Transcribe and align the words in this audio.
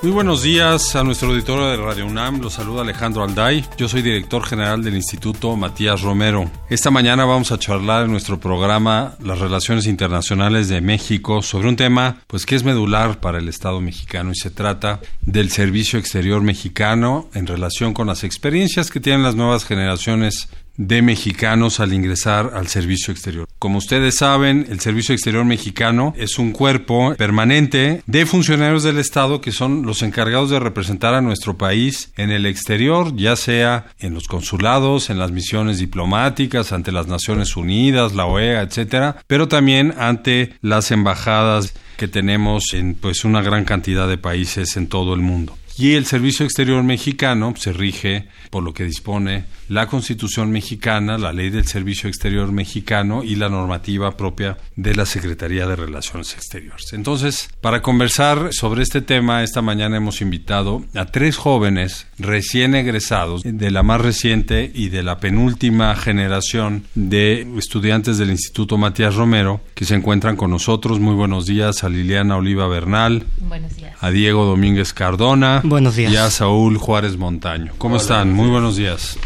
Muy 0.00 0.12
buenos 0.12 0.44
días 0.44 0.94
a 0.94 1.02
nuestro 1.02 1.30
auditorio 1.30 1.66
de 1.66 1.76
Radio 1.76 2.06
UNAM, 2.06 2.40
los 2.40 2.52
saluda 2.52 2.82
Alejandro 2.82 3.24
Alday, 3.24 3.64
yo 3.76 3.88
soy 3.88 4.00
director 4.00 4.44
general 4.46 4.80
del 4.84 4.94
Instituto 4.94 5.56
Matías 5.56 6.02
Romero. 6.02 6.48
Esta 6.70 6.92
mañana 6.92 7.24
vamos 7.24 7.50
a 7.50 7.58
charlar 7.58 8.04
en 8.04 8.12
nuestro 8.12 8.38
programa 8.38 9.16
Las 9.20 9.40
Relaciones 9.40 9.86
Internacionales 9.86 10.68
de 10.68 10.80
México 10.80 11.42
sobre 11.42 11.68
un 11.68 11.74
tema 11.74 12.22
pues 12.28 12.46
que 12.46 12.54
es 12.54 12.62
medular 12.62 13.18
para 13.18 13.38
el 13.38 13.48
Estado 13.48 13.80
mexicano 13.80 14.30
y 14.30 14.36
se 14.36 14.50
trata 14.50 15.00
del 15.20 15.50
servicio 15.50 15.98
exterior 15.98 16.42
mexicano 16.42 17.28
en 17.34 17.48
relación 17.48 17.92
con 17.92 18.06
las 18.06 18.22
experiencias 18.22 18.92
que 18.92 19.00
tienen 19.00 19.24
las 19.24 19.34
nuevas 19.34 19.64
generaciones 19.64 20.48
de 20.78 21.02
mexicanos 21.02 21.80
al 21.80 21.92
ingresar 21.92 22.52
al 22.54 22.68
servicio 22.68 23.12
exterior. 23.12 23.48
Como 23.58 23.78
ustedes 23.78 24.14
saben, 24.14 24.66
el 24.70 24.80
servicio 24.80 25.12
exterior 25.12 25.44
mexicano 25.44 26.14
es 26.16 26.38
un 26.38 26.52
cuerpo 26.52 27.14
permanente 27.16 28.02
de 28.06 28.26
funcionarios 28.26 28.84
del 28.84 28.98
Estado 28.98 29.40
que 29.40 29.52
son 29.52 29.84
los 29.84 30.02
encargados 30.02 30.50
de 30.50 30.60
representar 30.60 31.14
a 31.14 31.20
nuestro 31.20 31.58
país 31.58 32.12
en 32.16 32.30
el 32.30 32.46
exterior, 32.46 33.14
ya 33.16 33.36
sea 33.36 33.88
en 33.98 34.14
los 34.14 34.28
consulados, 34.28 35.10
en 35.10 35.18
las 35.18 35.32
misiones 35.32 35.78
diplomáticas, 35.78 36.72
ante 36.72 36.92
las 36.92 37.08
Naciones 37.08 37.56
Unidas, 37.56 38.14
la 38.14 38.26
OEA, 38.26 38.62
etcétera, 38.62 39.16
pero 39.26 39.48
también 39.48 39.92
ante 39.98 40.54
las 40.62 40.92
embajadas 40.92 41.74
que 41.96 42.06
tenemos 42.06 42.72
en 42.72 42.94
pues 42.94 43.24
una 43.24 43.42
gran 43.42 43.64
cantidad 43.64 44.08
de 44.08 44.18
países 44.18 44.76
en 44.76 44.86
todo 44.86 45.12
el 45.14 45.20
mundo. 45.20 45.58
Y 45.76 45.94
el 45.94 46.06
Servicio 46.06 46.44
Exterior 46.44 46.82
Mexicano 46.82 47.54
se 47.56 47.72
rige 47.72 48.28
por 48.50 48.62
lo 48.62 48.72
que 48.72 48.84
dispone 48.84 49.44
la 49.68 49.86
Constitución 49.86 50.50
mexicana, 50.50 51.18
la 51.18 51.32
Ley 51.32 51.50
del 51.50 51.66
Servicio 51.66 52.08
Exterior 52.08 52.50
Mexicano 52.52 53.22
y 53.22 53.36
la 53.36 53.48
normativa 53.48 54.16
propia 54.16 54.56
de 54.76 54.94
la 54.94 55.06
Secretaría 55.06 55.66
de 55.66 55.76
Relaciones 55.76 56.34
Exteriores. 56.34 56.92
Entonces, 56.92 57.50
para 57.60 57.82
conversar 57.82 58.48
sobre 58.52 58.82
este 58.82 59.02
tema, 59.02 59.42
esta 59.42 59.62
mañana 59.62 59.96
hemos 59.96 60.20
invitado 60.20 60.84
a 60.94 61.06
tres 61.06 61.36
jóvenes 61.36 62.06
recién 62.18 62.74
egresados 62.74 63.42
de 63.44 63.70
la 63.70 63.82
más 63.82 64.00
reciente 64.00 64.70
y 64.74 64.88
de 64.88 65.02
la 65.02 65.18
penúltima 65.18 65.94
generación 65.96 66.84
de 66.94 67.46
estudiantes 67.58 68.18
del 68.18 68.30
Instituto 68.30 68.78
Matías 68.78 69.14
Romero 69.14 69.60
que 69.74 69.84
se 69.84 69.94
encuentran 69.94 70.36
con 70.36 70.50
nosotros. 70.50 70.98
Muy 70.98 71.14
buenos 71.14 71.46
días 71.46 71.84
a 71.84 71.88
Liliana 71.88 72.36
Oliva 72.36 72.68
Bernal. 72.68 73.24
Buenos 73.40 73.76
días. 73.76 73.94
A 74.00 74.10
Diego 74.10 74.44
Domínguez 74.44 74.92
Cardona. 74.92 75.60
Buenos 75.64 75.96
días. 75.96 76.12
Y 76.12 76.16
a 76.16 76.30
Saúl 76.30 76.78
Juárez 76.78 77.16
Montaño. 77.16 77.72
¿Cómo 77.78 77.96
están? 77.96 78.32
Muy 78.32 78.48
buenos 78.48 78.76
días. 78.76 79.18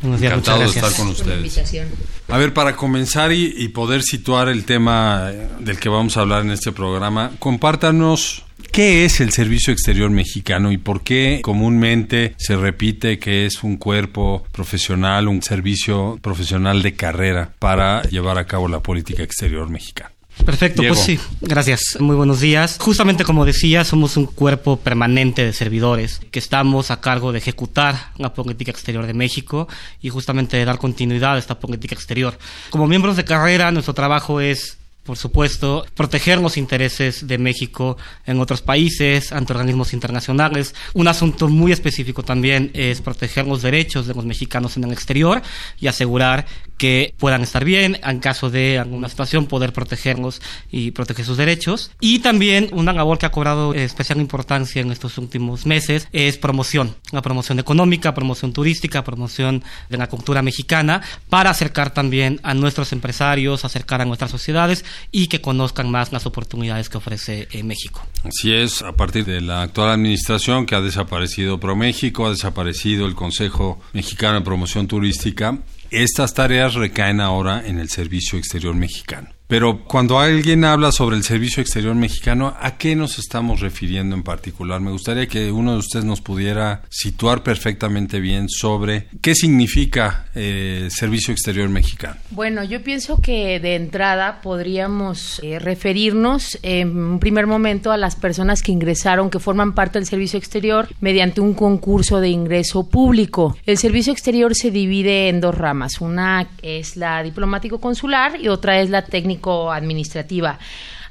Buenos 0.00 0.20
días, 0.20 0.32
Encantado 0.32 0.60
de 0.60 0.66
estar 0.66 0.92
con 0.92 1.08
ustedes. 1.08 1.84
A 2.28 2.38
ver, 2.38 2.54
para 2.54 2.76
comenzar 2.76 3.32
y, 3.32 3.54
y 3.56 3.68
poder 3.68 4.02
situar 4.02 4.48
el 4.48 4.64
tema 4.64 5.30
eh, 5.32 5.48
del 5.60 5.78
que 5.78 5.88
vamos 5.88 6.16
a 6.16 6.20
hablar 6.20 6.42
en 6.42 6.50
este 6.52 6.72
programa, 6.72 7.32
compártanos 7.38 8.44
qué 8.70 9.04
es 9.04 9.20
el 9.20 9.32
Servicio 9.32 9.72
Exterior 9.72 10.10
Mexicano 10.10 10.70
y 10.70 10.78
por 10.78 11.02
qué 11.02 11.40
comúnmente 11.42 12.34
se 12.36 12.56
repite 12.56 13.18
que 13.18 13.46
es 13.46 13.64
un 13.64 13.76
cuerpo 13.76 14.44
profesional, 14.52 15.26
un 15.26 15.42
servicio 15.42 16.18
profesional 16.22 16.82
de 16.82 16.94
carrera 16.94 17.52
para 17.58 18.02
llevar 18.02 18.38
a 18.38 18.46
cabo 18.46 18.68
la 18.68 18.80
política 18.80 19.22
exterior 19.22 19.68
mexicana. 19.68 20.12
Perfecto, 20.48 20.80
Diego. 20.80 20.94
pues 20.94 21.04
sí, 21.04 21.20
gracias. 21.42 21.98
Muy 22.00 22.16
buenos 22.16 22.40
días. 22.40 22.78
Justamente 22.80 23.22
como 23.22 23.44
decía, 23.44 23.84
somos 23.84 24.16
un 24.16 24.24
cuerpo 24.24 24.78
permanente 24.78 25.44
de 25.44 25.52
servidores 25.52 26.22
que 26.30 26.38
estamos 26.38 26.90
a 26.90 27.02
cargo 27.02 27.32
de 27.32 27.38
ejecutar 27.38 28.12
la 28.16 28.32
política 28.32 28.70
exterior 28.70 29.06
de 29.06 29.12
México 29.12 29.68
y 30.00 30.08
justamente 30.08 30.56
de 30.56 30.64
dar 30.64 30.78
continuidad 30.78 31.34
a 31.34 31.38
esta 31.38 31.60
política 31.60 31.94
exterior. 31.94 32.38
Como 32.70 32.86
miembros 32.86 33.16
de 33.16 33.24
carrera, 33.24 33.70
nuestro 33.72 33.92
trabajo 33.92 34.40
es 34.40 34.77
por 35.08 35.16
supuesto, 35.16 35.86
proteger 35.94 36.38
los 36.38 36.58
intereses 36.58 37.26
de 37.26 37.38
México 37.38 37.96
en 38.26 38.40
otros 38.40 38.60
países, 38.60 39.32
ante 39.32 39.54
organismos 39.54 39.94
internacionales. 39.94 40.74
Un 40.92 41.08
asunto 41.08 41.48
muy 41.48 41.72
específico 41.72 42.22
también 42.22 42.70
es 42.74 43.00
proteger 43.00 43.46
los 43.46 43.62
derechos 43.62 44.06
de 44.06 44.12
los 44.12 44.26
mexicanos 44.26 44.76
en 44.76 44.84
el 44.84 44.92
exterior 44.92 45.40
y 45.80 45.86
asegurar 45.86 46.44
que 46.76 47.14
puedan 47.18 47.42
estar 47.42 47.64
bien, 47.64 47.98
en 48.04 48.20
caso 48.20 48.50
de 48.50 48.78
alguna 48.78 49.08
situación, 49.08 49.46
poder 49.46 49.72
protegerlos 49.72 50.42
y 50.70 50.90
proteger 50.90 51.24
sus 51.24 51.38
derechos. 51.38 51.90
Y 52.00 52.18
también 52.18 52.68
una 52.72 52.92
labor 52.92 53.18
que 53.18 53.24
ha 53.24 53.30
cobrado 53.30 53.72
especial 53.72 54.20
importancia 54.20 54.82
en 54.82 54.92
estos 54.92 55.16
últimos 55.16 55.64
meses 55.64 56.06
es 56.12 56.36
promoción, 56.36 56.96
la 57.12 57.22
promoción 57.22 57.58
económica, 57.58 58.12
promoción 58.12 58.52
turística, 58.52 59.04
promoción 59.04 59.64
de 59.88 59.96
la 59.96 60.06
cultura 60.06 60.42
mexicana, 60.42 61.00
para 61.30 61.48
acercar 61.48 61.94
también 61.94 62.40
a 62.42 62.52
nuestros 62.52 62.92
empresarios, 62.92 63.64
acercar 63.64 64.02
a 64.02 64.04
nuestras 64.04 64.30
sociedades 64.30 64.84
y 65.10 65.28
que 65.28 65.40
conozcan 65.40 65.90
más 65.90 66.12
las 66.12 66.26
oportunidades 66.26 66.88
que 66.88 66.98
ofrece 66.98 67.48
eh, 67.52 67.62
México. 67.62 68.06
Así 68.24 68.52
es, 68.52 68.82
a 68.82 68.92
partir 68.92 69.24
de 69.24 69.40
la 69.40 69.62
actual 69.62 69.90
administración 69.90 70.66
que 70.66 70.74
ha 70.74 70.80
desaparecido 70.80 71.60
ProMéxico, 71.60 72.26
ha 72.26 72.30
desaparecido 72.30 73.06
el 73.06 73.14
Consejo 73.14 73.80
Mexicano 73.92 74.38
de 74.38 74.44
Promoción 74.44 74.86
Turística, 74.86 75.58
estas 75.90 76.34
tareas 76.34 76.74
recaen 76.74 77.20
ahora 77.20 77.66
en 77.66 77.78
el 77.78 77.88
Servicio 77.88 78.38
Exterior 78.38 78.74
Mexicano. 78.74 79.37
Pero 79.48 79.82
cuando 79.84 80.18
alguien 80.18 80.62
habla 80.66 80.92
sobre 80.92 81.16
el 81.16 81.22
Servicio 81.22 81.62
Exterior 81.62 81.94
Mexicano, 81.94 82.54
¿a 82.60 82.76
qué 82.76 82.94
nos 82.94 83.18
estamos 83.18 83.60
refiriendo 83.60 84.14
en 84.14 84.22
particular? 84.22 84.82
Me 84.82 84.90
gustaría 84.90 85.26
que 85.26 85.50
uno 85.50 85.72
de 85.72 85.78
ustedes 85.78 86.04
nos 86.04 86.20
pudiera 86.20 86.82
situar 86.90 87.42
perfectamente 87.42 88.20
bien 88.20 88.50
sobre 88.50 89.06
qué 89.22 89.34
significa 89.34 90.26
eh, 90.34 90.88
Servicio 90.90 91.32
Exterior 91.32 91.70
Mexicano. 91.70 92.16
Bueno, 92.30 92.62
yo 92.62 92.82
pienso 92.82 93.22
que 93.22 93.58
de 93.58 93.76
entrada 93.76 94.42
podríamos 94.42 95.40
eh, 95.42 95.58
referirnos 95.58 96.58
en 96.60 96.94
un 96.98 97.18
primer 97.18 97.46
momento 97.46 97.90
a 97.90 97.96
las 97.96 98.16
personas 98.16 98.62
que 98.62 98.72
ingresaron, 98.72 99.30
que 99.30 99.38
forman 99.38 99.72
parte 99.72 99.98
del 99.98 100.04
servicio 100.04 100.38
exterior 100.38 100.88
mediante 101.00 101.40
un 101.40 101.54
concurso 101.54 102.20
de 102.20 102.28
ingreso 102.28 102.86
público. 102.86 103.56
El 103.64 103.78
servicio 103.78 104.12
exterior 104.12 104.54
se 104.54 104.70
divide 104.70 105.30
en 105.30 105.40
dos 105.40 105.54
ramas. 105.54 106.02
Una 106.02 106.50
es 106.60 106.98
la 106.98 107.22
diplomático 107.22 107.80
consular 107.80 108.38
y 108.38 108.48
otra 108.48 108.82
es 108.82 108.90
la 108.90 109.06
técnico 109.06 109.37
administrativa. 109.72 110.58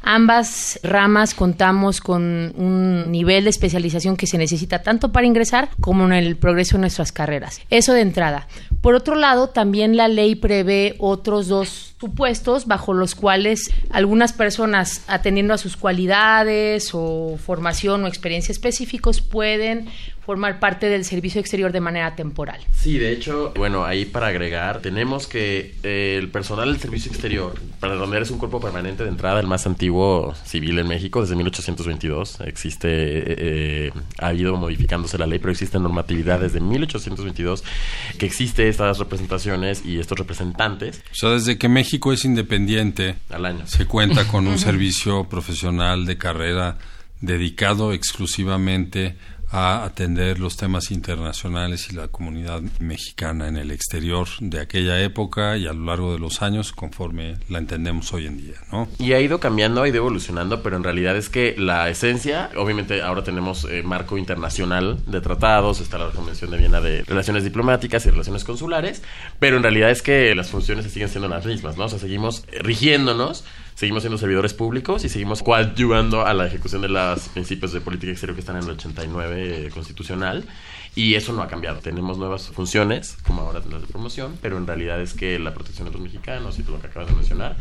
Ambas 0.09 0.79
ramas 0.83 1.33
contamos 1.33 1.99
con 1.99 2.53
un 2.55 3.11
nivel 3.11 3.43
de 3.43 3.49
especialización 3.49 4.15
que 4.15 4.27
se 4.27 4.37
necesita 4.37 4.81
tanto 4.81 5.11
para 5.11 5.27
ingresar 5.27 5.69
como 5.81 6.05
en 6.05 6.13
el 6.13 6.37
progreso 6.37 6.77
de 6.77 6.81
nuestras 6.81 7.11
carreras. 7.11 7.59
Eso 7.69 7.93
de 7.93 8.01
entrada. 8.01 8.47
Por 8.81 8.95
otro 8.95 9.15
lado, 9.15 9.49
también 9.49 9.97
la 9.97 10.07
ley 10.07 10.35
prevé 10.35 10.95
otros 10.99 11.47
dos 11.47 11.95
supuestos 11.99 12.67
bajo 12.67 12.93
los 12.93 13.15
cuales 13.15 13.71
algunas 13.89 14.31
personas, 14.31 15.03
atendiendo 15.07 15.53
a 15.53 15.57
sus 15.57 15.75
cualidades 15.75 16.91
o 16.93 17.37
formación 17.43 18.03
o 18.03 18.07
experiencia 18.07 18.51
específicos, 18.51 19.19
pueden 19.19 19.87
formar 20.27 20.59
parte 20.59 20.89
del 20.89 21.05
servicio 21.05 21.39
exterior 21.39 21.71
de 21.71 21.79
manera 21.79 22.13
temporal. 22.17 22.59
Sí, 22.75 22.97
de 22.97 23.13
hecho, 23.13 23.53
bueno, 23.55 23.85
ahí 23.85 24.03
para 24.03 24.27
agregar, 24.27 24.81
tenemos 24.81 25.25
que 25.25 25.73
eh, 25.83 26.17
el 26.19 26.27
personal 26.27 26.69
del 26.69 26.81
servicio 26.81 27.09
exterior, 27.09 27.57
para 27.79 27.95
donde 27.95 28.19
es 28.19 28.29
un 28.29 28.37
cuerpo 28.37 28.59
permanente 28.59 29.03
de 29.03 29.09
entrada, 29.09 29.39
el 29.39 29.47
más 29.47 29.65
antiguo 29.65 30.35
civil 30.43 30.79
en 30.79 30.87
México, 30.89 31.21
desde 31.21 31.37
1822, 31.37 32.41
existe, 32.41 32.89
eh, 32.89 33.35
eh, 33.37 33.91
ha 34.17 34.33
ido 34.33 34.57
modificándose 34.57 35.17
la 35.17 35.27
ley, 35.27 35.39
pero 35.39 35.53
existe 35.53 35.79
normatividad 35.79 36.41
desde 36.41 36.59
1822 36.59 37.63
que 38.17 38.25
existe 38.25 38.67
estas 38.67 38.99
representaciones 38.99 39.85
y 39.85 39.97
estos 39.97 40.19
representantes 40.19 41.03
O 41.09 41.15
sea, 41.15 41.29
desde 41.29 41.57
que 41.57 41.69
México 41.69 42.11
es 42.11 42.25
independiente, 42.25 43.15
al 43.29 43.45
año. 43.45 43.65
se 43.65 43.85
cuenta 43.85 44.27
con 44.27 44.45
un 44.45 44.59
servicio 44.59 45.23
profesional 45.29 46.05
de 46.05 46.17
carrera 46.17 46.77
dedicado 47.21 47.93
exclusivamente 47.93 49.15
a 49.51 49.85
atender 49.85 50.39
los 50.39 50.57
temas 50.57 50.91
internacionales 50.91 51.87
y 51.89 51.95
la 51.95 52.09
comunidad 52.09 52.61
mexicana 52.79 53.47
en 53.47 53.57
el 53.57 53.71
exterior 53.71 54.27
de 54.39 54.59
aquella 54.59 55.01
época 55.01 55.57
y 55.57 55.67
a 55.67 55.73
lo 55.73 55.85
largo 55.85 56.13
de 56.13 56.19
los 56.19 56.41
años 56.41 56.73
conforme 56.73 57.37
la 57.49 57.59
entendemos 57.59 58.11
hoy 58.13 58.25
en 58.25 58.37
día, 58.37 58.55
¿no? 58.71 58.87
Y 58.99 59.13
ha 59.13 59.21
ido 59.21 59.39
cambiando, 59.39 59.81
ha 59.81 59.87
ido 59.87 59.97
evolucionando, 59.97 60.61
pero 60.61 60.75
en 60.75 60.83
realidad 60.83 61.15
es 61.15 61.29
que 61.29 61.55
la 61.57 61.89
esencia, 61.89 62.49
obviamente 62.57 63.01
ahora 63.01 63.23
tenemos 63.23 63.65
eh, 63.65 63.83
marco 63.83 64.17
internacional 64.17 64.99
de 65.05 65.21
tratados, 65.21 65.79
está 65.79 65.97
la 65.97 66.11
Convención 66.11 66.51
de 66.51 66.57
Viena 66.57 66.81
de 66.81 67.03
Relaciones 67.03 67.43
Diplomáticas 67.43 68.05
y 68.05 68.09
Relaciones 68.09 68.43
Consulares, 68.43 69.01
pero 69.39 69.57
en 69.57 69.63
realidad 69.63 69.91
es 69.91 70.01
que 70.01 70.35
las 70.35 70.49
funciones 70.49 70.91
siguen 70.91 71.09
siendo 71.09 71.27
las 71.29 71.45
mismas, 71.45 71.77
¿no? 71.77 71.85
O 71.85 71.89
sea, 71.89 71.99
seguimos 71.99 72.43
eh, 72.51 72.59
rigiéndonos 72.59 73.45
seguimos 73.77 74.01
siendo 74.01 74.17
servidores 74.17 74.55
públicos 74.55 75.05
y 75.05 75.09
seguimos 75.09 75.43
coadyuvando 75.43 76.25
a 76.25 76.33
la 76.33 76.47
ejecución 76.47 76.81
de 76.81 76.89
los 76.89 77.29
principios 77.29 77.73
de 77.73 77.79
política 77.79 78.11
exterior 78.11 78.33
que 78.35 78.39
están 78.39 78.55
en 78.55 78.63
el 78.63 78.71
89 78.71 79.69
constitucional. 79.71 80.45
Y 80.95 81.13
eso 81.13 81.31
no 81.31 81.43
ha 81.43 81.47
cambiado. 81.47 81.77
Tenemos 81.77 82.17
nuevas 82.17 82.47
funciones, 82.47 83.17
como 83.21 83.41
ahora 83.41 83.61
las 83.69 83.81
de 83.81 83.87
promoción, 83.87 84.35
pero 84.41 84.57
en 84.57 84.65
realidad 84.65 84.99
es 84.99 85.13
que 85.13 85.37
la 85.37 85.53
protección 85.53 85.85
de 85.85 85.93
los 85.93 86.01
mexicanos 86.01 86.57
y 86.57 86.63
todo 86.63 86.77
lo 86.77 86.81
que 86.81 86.87
acabas 86.87 87.09
de 87.09 87.13
mencionar, 87.13 87.55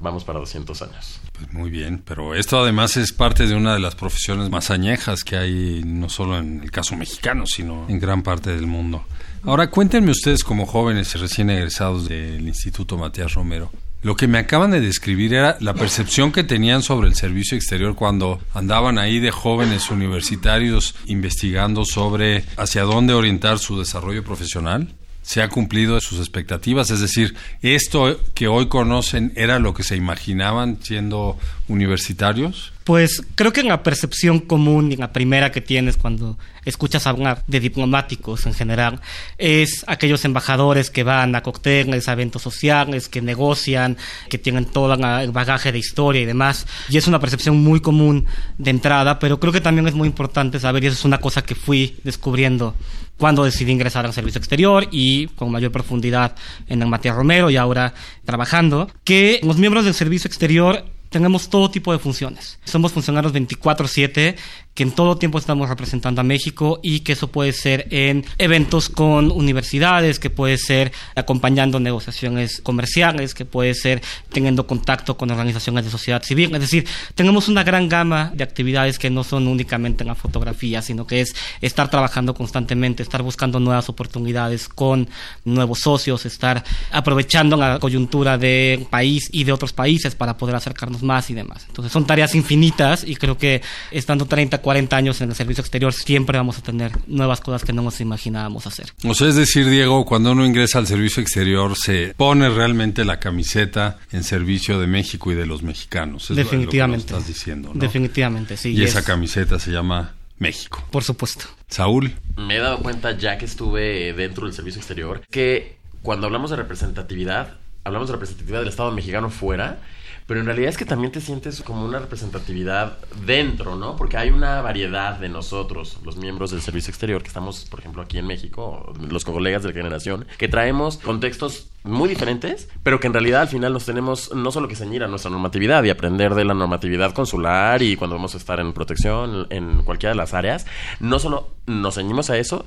vamos 0.00 0.24
para 0.24 0.40
200 0.40 0.82
años. 0.82 1.20
Pues 1.38 1.52
muy 1.52 1.70
bien, 1.70 2.02
pero 2.04 2.34
esto 2.34 2.58
además 2.58 2.96
es 2.96 3.12
parte 3.12 3.46
de 3.46 3.54
una 3.54 3.74
de 3.74 3.78
las 3.78 3.94
profesiones 3.94 4.50
más 4.50 4.72
añejas 4.72 5.22
que 5.22 5.36
hay, 5.36 5.82
no 5.84 6.08
solo 6.08 6.36
en 6.36 6.64
el 6.64 6.72
caso 6.72 6.96
mexicano, 6.96 7.46
sino 7.46 7.86
en 7.88 8.00
gran 8.00 8.24
parte 8.24 8.50
del 8.50 8.66
mundo. 8.66 9.04
Ahora 9.44 9.70
cuéntenme 9.70 10.10
ustedes 10.10 10.42
como 10.42 10.66
jóvenes 10.66 11.14
y 11.14 11.18
recién 11.18 11.48
egresados 11.48 12.08
del 12.08 12.48
Instituto 12.48 12.98
Matías 12.98 13.34
Romero, 13.34 13.70
lo 14.04 14.16
que 14.16 14.28
me 14.28 14.36
acaban 14.36 14.70
de 14.70 14.82
describir 14.82 15.32
era 15.32 15.56
la 15.60 15.72
percepción 15.72 16.30
que 16.30 16.44
tenían 16.44 16.82
sobre 16.82 17.08
el 17.08 17.14
servicio 17.14 17.56
exterior 17.56 17.94
cuando 17.94 18.38
andaban 18.52 18.98
ahí 18.98 19.18
de 19.18 19.30
jóvenes 19.30 19.90
universitarios 19.90 20.94
investigando 21.06 21.86
sobre 21.86 22.44
hacia 22.58 22.82
dónde 22.82 23.14
orientar 23.14 23.58
su 23.58 23.78
desarrollo 23.78 24.22
profesional. 24.22 24.94
¿Se 25.24 25.40
ha 25.40 25.48
cumplido 25.48 25.98
sus 26.02 26.18
expectativas? 26.18 26.90
Es 26.90 27.00
decir, 27.00 27.34
¿esto 27.62 28.20
que 28.34 28.46
hoy 28.46 28.68
conocen 28.68 29.32
era 29.36 29.58
lo 29.58 29.72
que 29.72 29.82
se 29.82 29.96
imaginaban 29.96 30.76
siendo 30.82 31.38
universitarios? 31.66 32.74
Pues 32.84 33.22
creo 33.34 33.50
que 33.50 33.62
en 33.62 33.68
la 33.68 33.82
percepción 33.82 34.40
común 34.40 34.90
y 34.90 34.94
en 34.94 35.00
la 35.00 35.14
primera 35.14 35.50
que 35.50 35.62
tienes 35.62 35.96
cuando 35.96 36.36
escuchas 36.66 37.06
hablar 37.06 37.42
de 37.46 37.58
diplomáticos 37.58 38.44
en 38.44 38.52
general 38.52 39.00
es 39.38 39.82
aquellos 39.86 40.26
embajadores 40.26 40.90
que 40.90 41.04
van 41.04 41.34
a 41.34 41.42
cócteles, 41.42 42.06
a 42.06 42.12
eventos 42.12 42.42
sociales, 42.42 43.08
que 43.08 43.22
negocian, 43.22 43.96
que 44.28 44.36
tienen 44.36 44.66
todo 44.66 44.92
el 44.92 45.30
bagaje 45.30 45.72
de 45.72 45.78
historia 45.78 46.20
y 46.20 46.26
demás. 46.26 46.66
Y 46.90 46.98
es 46.98 47.06
una 47.06 47.18
percepción 47.18 47.56
muy 47.64 47.80
común 47.80 48.26
de 48.58 48.70
entrada, 48.70 49.18
pero 49.18 49.40
creo 49.40 49.54
que 49.54 49.62
también 49.62 49.88
es 49.88 49.94
muy 49.94 50.06
importante 50.06 50.60
saber, 50.60 50.84
y 50.84 50.88
eso 50.88 50.98
es 50.98 51.04
una 51.06 51.18
cosa 51.18 51.40
que 51.40 51.54
fui 51.54 51.96
descubriendo 52.04 52.74
cuando 53.18 53.44
decidí 53.44 53.72
ingresar 53.72 54.04
al 54.06 54.12
servicio 54.12 54.38
exterior 54.38 54.88
y 54.90 55.28
con 55.28 55.50
mayor 55.50 55.72
profundidad 55.72 56.34
en 56.66 56.82
el 56.82 56.88
Matías 56.88 57.16
Romero 57.16 57.50
y 57.50 57.56
ahora 57.56 57.94
trabajando, 58.24 58.90
que 59.04 59.40
los 59.42 59.56
miembros 59.56 59.84
del 59.84 59.94
servicio 59.94 60.28
exterior 60.28 60.84
tenemos 61.10 61.48
todo 61.48 61.70
tipo 61.70 61.92
de 61.92 62.00
funciones. 62.00 62.58
Somos 62.64 62.92
funcionarios 62.92 63.32
24/7 63.32 64.34
que 64.74 64.82
en 64.82 64.90
todo 64.90 65.16
tiempo 65.16 65.38
estamos 65.38 65.68
representando 65.68 66.20
a 66.20 66.24
México 66.24 66.80
y 66.82 67.00
que 67.00 67.12
eso 67.12 67.28
puede 67.28 67.52
ser 67.52 67.86
en 67.90 68.24
eventos 68.38 68.88
con 68.88 69.30
universidades, 69.30 70.18
que 70.18 70.30
puede 70.30 70.58
ser 70.58 70.92
acompañando 71.14 71.78
negociaciones 71.78 72.60
comerciales, 72.60 73.34
que 73.34 73.44
puede 73.44 73.74
ser 73.74 74.02
teniendo 74.30 74.66
contacto 74.66 75.16
con 75.16 75.30
organizaciones 75.30 75.84
de 75.84 75.90
sociedad 75.90 76.22
civil. 76.22 76.52
Es 76.54 76.60
decir, 76.60 76.86
tenemos 77.14 77.48
una 77.48 77.62
gran 77.62 77.88
gama 77.88 78.32
de 78.34 78.42
actividades 78.42 78.98
que 78.98 79.10
no 79.10 79.22
son 79.22 79.46
únicamente 79.46 80.02
en 80.02 80.08
la 80.08 80.16
fotografía, 80.16 80.82
sino 80.82 81.06
que 81.06 81.20
es 81.20 81.34
estar 81.60 81.88
trabajando 81.88 82.34
constantemente, 82.34 83.02
estar 83.02 83.22
buscando 83.22 83.60
nuevas 83.60 83.88
oportunidades 83.88 84.68
con 84.68 85.08
nuevos 85.44 85.80
socios, 85.80 86.26
estar 86.26 86.64
aprovechando 86.90 87.56
la 87.56 87.78
coyuntura 87.78 88.38
del 88.38 88.86
país 88.86 89.28
y 89.30 89.44
de 89.44 89.52
otros 89.52 89.72
países 89.72 90.16
para 90.16 90.36
poder 90.36 90.56
acercarnos 90.56 91.02
más 91.02 91.30
y 91.30 91.34
demás. 91.34 91.64
Entonces 91.68 91.92
son 91.92 92.06
tareas 92.06 92.34
infinitas 92.34 93.04
y 93.04 93.14
creo 93.14 93.38
que 93.38 93.62
estando 93.92 94.26
30, 94.26 94.63
40 94.64 94.96
años 94.96 95.20
en 95.20 95.28
el 95.28 95.36
servicio 95.36 95.60
exterior 95.60 95.92
siempre 95.92 96.38
vamos 96.38 96.56
a 96.56 96.62
tener 96.62 96.90
nuevas 97.06 97.42
cosas 97.42 97.64
que 97.64 97.74
no 97.74 97.82
nos 97.82 98.00
imaginábamos 98.00 98.66
hacer. 98.66 98.86
O 99.04 99.14
sea, 99.14 99.28
es 99.28 99.34
decir, 99.34 99.68
Diego, 99.68 100.06
cuando 100.06 100.32
uno 100.32 100.46
ingresa 100.46 100.78
al 100.78 100.86
servicio 100.86 101.22
exterior 101.22 101.76
se 101.76 102.14
pone 102.16 102.48
realmente 102.48 103.04
la 103.04 103.20
camiseta 103.20 103.98
en 104.10 104.24
servicio 104.24 104.80
de 104.80 104.86
México 104.86 105.30
y 105.30 105.34
de 105.34 105.44
los 105.44 105.62
mexicanos. 105.62 106.30
Es 106.30 106.36
Definitivamente. 106.38 107.12
Lo 107.12 107.18
que 107.18 107.22
estás 107.22 107.28
diciendo, 107.28 107.72
¿no? 107.74 107.78
Definitivamente, 107.78 108.56
sí. 108.56 108.70
Y, 108.70 108.82
esa 108.82 109.04
camiseta 109.04 109.58
se 109.58 109.70
llama 109.70 110.14
México. 110.38 110.82
Por 110.90 111.04
supuesto. 111.04 111.44
Saúl. 111.68 112.14
Me 112.38 112.56
he 112.56 112.58
dado 112.58 112.78
cuenta 112.78 113.18
ya 113.18 113.36
que 113.36 113.44
estuve 113.44 114.14
dentro 114.14 114.46
del 114.46 114.54
servicio 114.54 114.78
exterior 114.78 115.20
que 115.30 115.76
cuando 116.00 116.26
hablamos 116.26 116.48
de 116.48 116.56
representatividad, 116.56 117.58
hablamos 117.84 118.08
de 118.08 118.14
representatividad 118.14 118.60
del 118.60 118.70
Estado 118.70 118.90
mexicano 118.92 119.28
fuera 119.28 119.80
pero 120.26 120.40
en 120.40 120.46
realidad 120.46 120.70
es 120.70 120.76
que 120.78 120.86
también 120.86 121.12
te 121.12 121.20
sientes 121.20 121.60
como 121.62 121.84
una 121.84 121.98
representatividad 121.98 122.98
dentro, 123.26 123.76
¿no? 123.76 123.96
Porque 123.96 124.16
hay 124.16 124.30
una 124.30 124.62
variedad 124.62 125.18
de 125.18 125.28
nosotros, 125.28 125.98
los 126.02 126.16
miembros 126.16 126.50
del 126.50 126.62
servicio 126.62 126.90
exterior, 126.90 127.22
que 127.22 127.28
estamos, 127.28 127.66
por 127.66 127.80
ejemplo, 127.80 128.00
aquí 128.00 128.18
en 128.18 128.26
México, 128.26 128.92
los 129.08 129.24
colegas 129.24 129.62
de 129.62 129.68
la 129.68 129.74
generación, 129.74 130.26
que 130.38 130.48
traemos 130.48 130.96
contextos 130.98 131.68
muy 131.82 132.08
diferentes, 132.08 132.70
pero 132.82 132.98
que 132.98 133.06
en 133.06 133.12
realidad 133.12 133.42
al 133.42 133.48
final 133.48 133.74
nos 133.74 133.84
tenemos 133.84 134.34
no 134.34 134.50
solo 134.50 134.68
que 134.68 134.76
ceñir 134.76 135.04
a 135.04 135.08
nuestra 135.08 135.30
normatividad 135.30 135.84
y 135.84 135.90
aprender 135.90 136.34
de 136.34 136.46
la 136.46 136.54
normatividad 136.54 137.12
consular 137.12 137.82
y 137.82 137.96
cuando 137.96 138.16
vamos 138.16 138.34
a 138.34 138.38
estar 138.38 138.58
en 138.60 138.72
protección 138.72 139.46
en 139.50 139.82
cualquiera 139.82 140.12
de 140.12 140.16
las 140.16 140.32
áreas, 140.32 140.66
no 141.00 141.18
solo 141.18 141.50
nos 141.66 141.96
ceñimos 141.96 142.30
a 142.30 142.38
eso, 142.38 142.64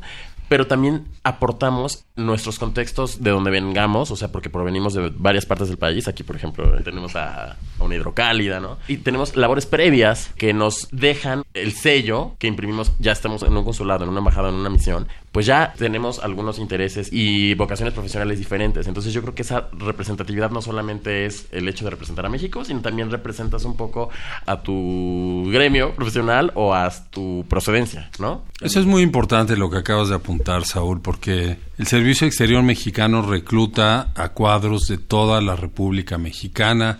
pero 0.49 0.67
también 0.67 1.05
aportamos 1.23 2.05
nuestros 2.15 2.59
contextos 2.59 3.21
de 3.21 3.31
donde 3.31 3.51
vengamos, 3.51 4.11
o 4.11 4.15
sea, 4.15 4.31
porque 4.31 4.49
provenimos 4.49 4.93
de 4.93 5.11
varias 5.15 5.45
partes 5.45 5.67
del 5.67 5.77
país. 5.77 6.07
Aquí, 6.07 6.23
por 6.23 6.35
ejemplo, 6.35 6.81
tenemos 6.83 7.15
a, 7.15 7.57
una 7.79 7.95
hidrocálida, 7.95 8.59
¿no? 8.59 8.77
Y 8.87 8.97
tenemos 8.97 9.35
labores 9.35 9.65
previas 9.65 10.31
que 10.37 10.53
nos 10.53 10.87
dejan 10.91 11.43
el 11.53 11.73
sello 11.73 12.35
que 12.39 12.47
imprimimos, 12.47 12.91
ya 12.99 13.11
estamos 13.11 13.43
en 13.43 13.55
un 13.55 13.63
consulado, 13.63 14.03
en 14.03 14.09
una 14.09 14.19
embajada, 14.19 14.49
en 14.49 14.55
una 14.55 14.69
misión, 14.69 15.07
pues 15.37 15.45
ya 15.45 15.71
tenemos 15.77 16.17
algunos 16.17 16.57
intereses 16.57 17.09
y 17.11 17.53
vocaciones 17.53 17.93
profesionales 17.93 18.39
diferentes. 18.39 18.87
Entonces 18.87 19.13
yo 19.13 19.21
creo 19.21 19.35
que 19.35 19.43
esa 19.43 19.69
representatividad 19.71 20.49
no 20.49 20.63
solamente 20.63 21.27
es 21.27 21.45
el 21.51 21.69
hecho 21.69 21.85
de 21.85 21.91
representar 21.91 22.25
a 22.25 22.29
México, 22.29 22.65
sino 22.65 22.81
también 22.81 23.11
representas 23.11 23.63
un 23.63 23.77
poco 23.77 24.09
a 24.47 24.63
tu 24.63 25.47
gremio 25.51 25.93
profesional 25.93 26.51
o 26.55 26.73
a 26.73 26.91
tu 27.11 27.45
procedencia, 27.47 28.09
¿no? 28.17 28.45
Eso 28.61 28.79
es 28.79 28.87
muy 28.87 29.03
importante 29.03 29.55
lo 29.55 29.69
que 29.69 29.77
acabas 29.77 30.09
de 30.09 30.15
apuntar, 30.15 30.65
Saúl, 30.65 31.01
porque 31.01 31.57
el 31.77 31.85
Servicio 31.85 32.25
Exterior 32.25 32.63
Mexicano 32.63 33.21
recluta 33.21 34.13
a 34.15 34.29
cuadros 34.29 34.87
de 34.87 34.97
toda 34.97 35.39
la 35.39 35.55
República 35.55 36.17
Mexicana, 36.17 36.97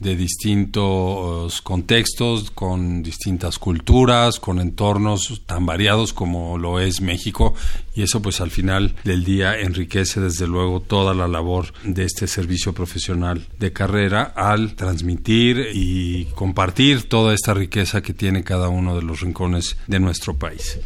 de 0.00 0.16
distintos 0.16 1.60
contextos, 1.62 2.50
con 2.50 3.02
distintas 3.02 3.58
culturas, 3.58 4.40
con 4.40 4.58
entornos 4.58 5.42
tan 5.46 5.66
variados 5.66 6.12
como 6.12 6.58
lo 6.58 6.80
es 6.80 7.00
México 7.00 7.54
y 7.94 8.02
eso 8.02 8.22
pues 8.22 8.40
al 8.40 8.50
final 8.50 8.94
del 9.04 9.24
día 9.24 9.58
enriquece 9.58 10.20
desde 10.20 10.46
luego 10.46 10.80
toda 10.80 11.14
la 11.14 11.28
labor 11.28 11.72
de 11.84 12.04
este 12.04 12.26
servicio 12.26 12.72
profesional 12.72 13.46
de 13.58 13.72
carrera 13.72 14.32
al 14.36 14.74
transmitir 14.74 15.68
y 15.74 16.26
compartir 16.34 17.08
toda 17.08 17.34
esta 17.34 17.54
riqueza 17.54 18.02
que 18.02 18.14
tiene 18.14 18.44
cada 18.44 18.68
uno 18.68 18.96
de 18.96 19.02
los 19.02 19.20
rincones 19.20 19.76
de 19.86 20.00
nuestro 20.00 20.38
país. 20.38 20.78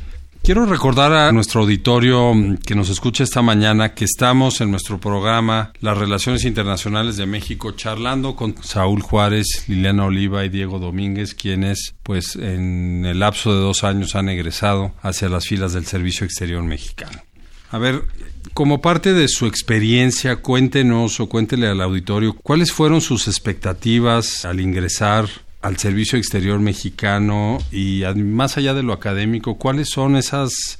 Quiero 0.44 0.66
recordar 0.66 1.10
a 1.14 1.32
nuestro 1.32 1.62
auditorio 1.62 2.34
que 2.66 2.74
nos 2.74 2.90
escucha 2.90 3.24
esta 3.24 3.40
mañana 3.40 3.94
que 3.94 4.04
estamos 4.04 4.60
en 4.60 4.70
nuestro 4.70 5.00
programa 5.00 5.72
Las 5.80 5.96
Relaciones 5.96 6.44
Internacionales 6.44 7.16
de 7.16 7.24
México 7.24 7.70
charlando 7.70 8.36
con 8.36 8.62
Saúl 8.62 9.00
Juárez, 9.00 9.64
Liliana 9.68 10.04
Oliva 10.04 10.44
y 10.44 10.50
Diego 10.50 10.78
Domínguez, 10.78 11.34
quienes 11.34 11.94
pues 12.02 12.36
en 12.36 13.06
el 13.06 13.20
lapso 13.20 13.54
de 13.54 13.60
dos 13.60 13.84
años 13.84 14.16
han 14.16 14.28
egresado 14.28 14.92
hacia 15.00 15.30
las 15.30 15.46
filas 15.46 15.72
del 15.72 15.86
Servicio 15.86 16.26
Exterior 16.26 16.62
Mexicano. 16.62 17.22
A 17.70 17.78
ver, 17.78 18.02
como 18.52 18.82
parte 18.82 19.14
de 19.14 19.28
su 19.28 19.46
experiencia, 19.46 20.36
cuéntenos 20.36 21.20
o 21.20 21.28
cuéntele 21.30 21.68
al 21.68 21.80
auditorio 21.80 22.34
cuáles 22.34 22.70
fueron 22.70 23.00
sus 23.00 23.28
expectativas 23.28 24.44
al 24.44 24.60
ingresar 24.60 25.26
al 25.64 25.78
servicio 25.78 26.18
exterior 26.18 26.60
mexicano 26.60 27.58
y 27.72 28.02
más 28.16 28.58
allá 28.58 28.74
de 28.74 28.82
lo 28.82 28.92
académico, 28.92 29.56
¿cuáles 29.56 29.88
son 29.88 30.14
esas 30.14 30.78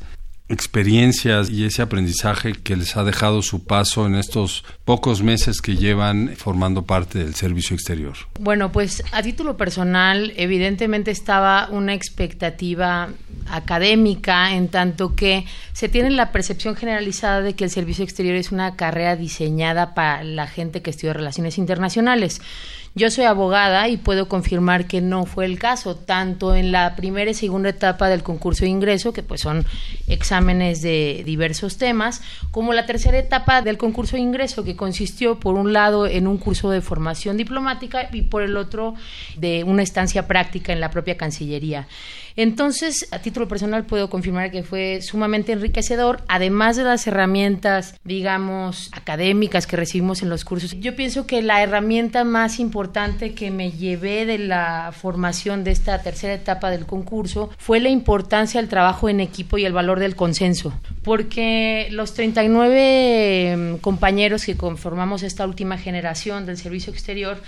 experiencias 0.51 1.49
y 1.49 1.65
ese 1.65 1.81
aprendizaje 1.81 2.53
que 2.53 2.77
les 2.77 2.95
ha 2.99 3.03
dejado 3.03 3.41
su 3.41 3.65
paso 3.65 4.07
en 4.07 4.15
estos 4.15 4.63
pocos 4.85 5.23
meses 5.23 5.63
que 5.63 5.77
llevan 5.77 6.35
formando 6.37 6.83
parte 6.83 7.19
del 7.19 7.35
servicio 7.35 7.75
exterior? 7.75 8.15
Bueno, 8.39 8.73
pues 8.73 9.03
a 9.13 9.23
título 9.23 9.57
personal, 9.57 10.35
evidentemente 10.37 11.11
estaba 11.11 11.69
una 11.71 11.95
expectativa 11.95 13.09
académica 13.51 14.55
en 14.55 14.69
tanto 14.69 15.15
que 15.17 15.47
se 15.73 15.89
tiene 15.89 16.11
la 16.11 16.31
percepción 16.31 16.77
generalizada 16.77 17.41
de 17.41 17.55
que 17.55 17.65
el 17.65 17.71
servicio 17.71 18.05
exterior 18.05 18.37
es 18.37 18.53
una 18.53 18.77
carrera 18.77 19.17
diseñada 19.17 19.95
para 19.95 20.25
la 20.25 20.47
gente 20.47 20.83
que 20.83 20.91
estudia 20.91 21.15
relaciones 21.15 21.57
internacionales. 21.57 22.43
Yo 22.97 23.11
soy 23.11 23.25
abogada 23.25 23.89
y 23.89 23.97
puedo 23.97 24.29
confirmar 24.29 24.87
que 24.87 25.01
no 25.01 25.27
fue 25.27 25.47
el 25.47 25.59
caso, 25.59 25.97
tanto 25.97 26.55
en 26.55 26.71
la 26.71 26.95
primera 26.95 27.29
y 27.29 27.35
segunda 27.35 27.71
etapa 27.71 28.09
del 28.09 28.23
concurso 28.23 28.65
de 28.65 28.71
ingreso, 28.71 29.13
que 29.13 29.25
pues 29.25 29.41
son 29.41 29.67
exámenes 30.07 30.81
de 30.81 31.25
diversos 31.27 31.77
temas, 31.77 32.23
como 32.53 32.73
la 32.73 32.87
tercera 32.87 33.19
etapa 33.19 33.63
del 33.63 33.79
concurso 33.79 34.15
de 34.15 34.23
ingreso, 34.23 34.63
que 34.63 34.77
consistió 34.77 35.41
por 35.41 35.57
un 35.57 35.73
lado 35.73 36.07
en 36.07 36.29
un 36.29 36.39
curso 36.39 36.71
de 36.71 36.81
formación 36.83 37.37
diplomática 37.37 38.09
y 38.13 38.23
por 38.23 38.43
el 38.43 38.57
otro 38.57 38.95
de 39.37 39.65
una 39.65 39.83
estancia 39.83 40.29
práctica 40.29 40.73
en 40.73 40.79
la 40.79 40.91
propia 40.91 41.17
Cancillería. 41.17 41.89
Entonces, 42.37 43.07
a 43.13 43.21
título 43.21 43.47
personal 43.47 43.85
puedo 43.85 44.11
confirmar 44.11 44.51
que 44.51 44.65
fue 44.65 45.01
sumamente 45.03 45.53
enriquecedor, 45.53 46.23
además 46.27 46.77
de 46.77 46.83
las 46.83 47.07
herramientas, 47.07 47.95
digamos, 48.03 48.91
académicas 48.93 49.67
que 49.67 49.77
recibimos 49.77 50.23
en 50.23 50.29
los 50.29 50.45
cursos. 50.45 50.73
Yo 50.81 50.97
pienso 50.97 51.27
que 51.27 51.43
la 51.43 51.63
herramienta 51.63 52.25
más 52.25 52.59
importante 52.59 53.35
que 53.35 53.51
me 53.51 53.71
llevé 53.71 54.27
de 54.27 54.39
la 54.39 54.93
formación 54.93 55.63
de 55.63 55.71
esta 55.71 56.03
tercera 56.03 56.35
etapa 56.35 56.71
del 56.71 56.87
concurso 56.87 57.51
fue 57.57 57.79
la 57.79 57.89
importancia 57.89 58.61
del 58.61 58.69
trabajo 58.69 59.09
en 59.09 59.21
equipo 59.21 59.57
y 59.57 59.65
el 59.65 59.73
valor 59.73 60.01
del 60.01 60.17
consenso, 60.17 60.73
porque 61.05 61.87
los 61.91 62.15
39 62.15 63.53
em, 63.53 63.79
compañeros 63.79 64.45
que 64.45 64.57
conformamos 64.57 65.23
esta 65.23 65.47
última 65.47 65.79
generación 65.79 66.47
del 66.47 66.57
servicio 66.57 66.93
exterior 66.93 67.41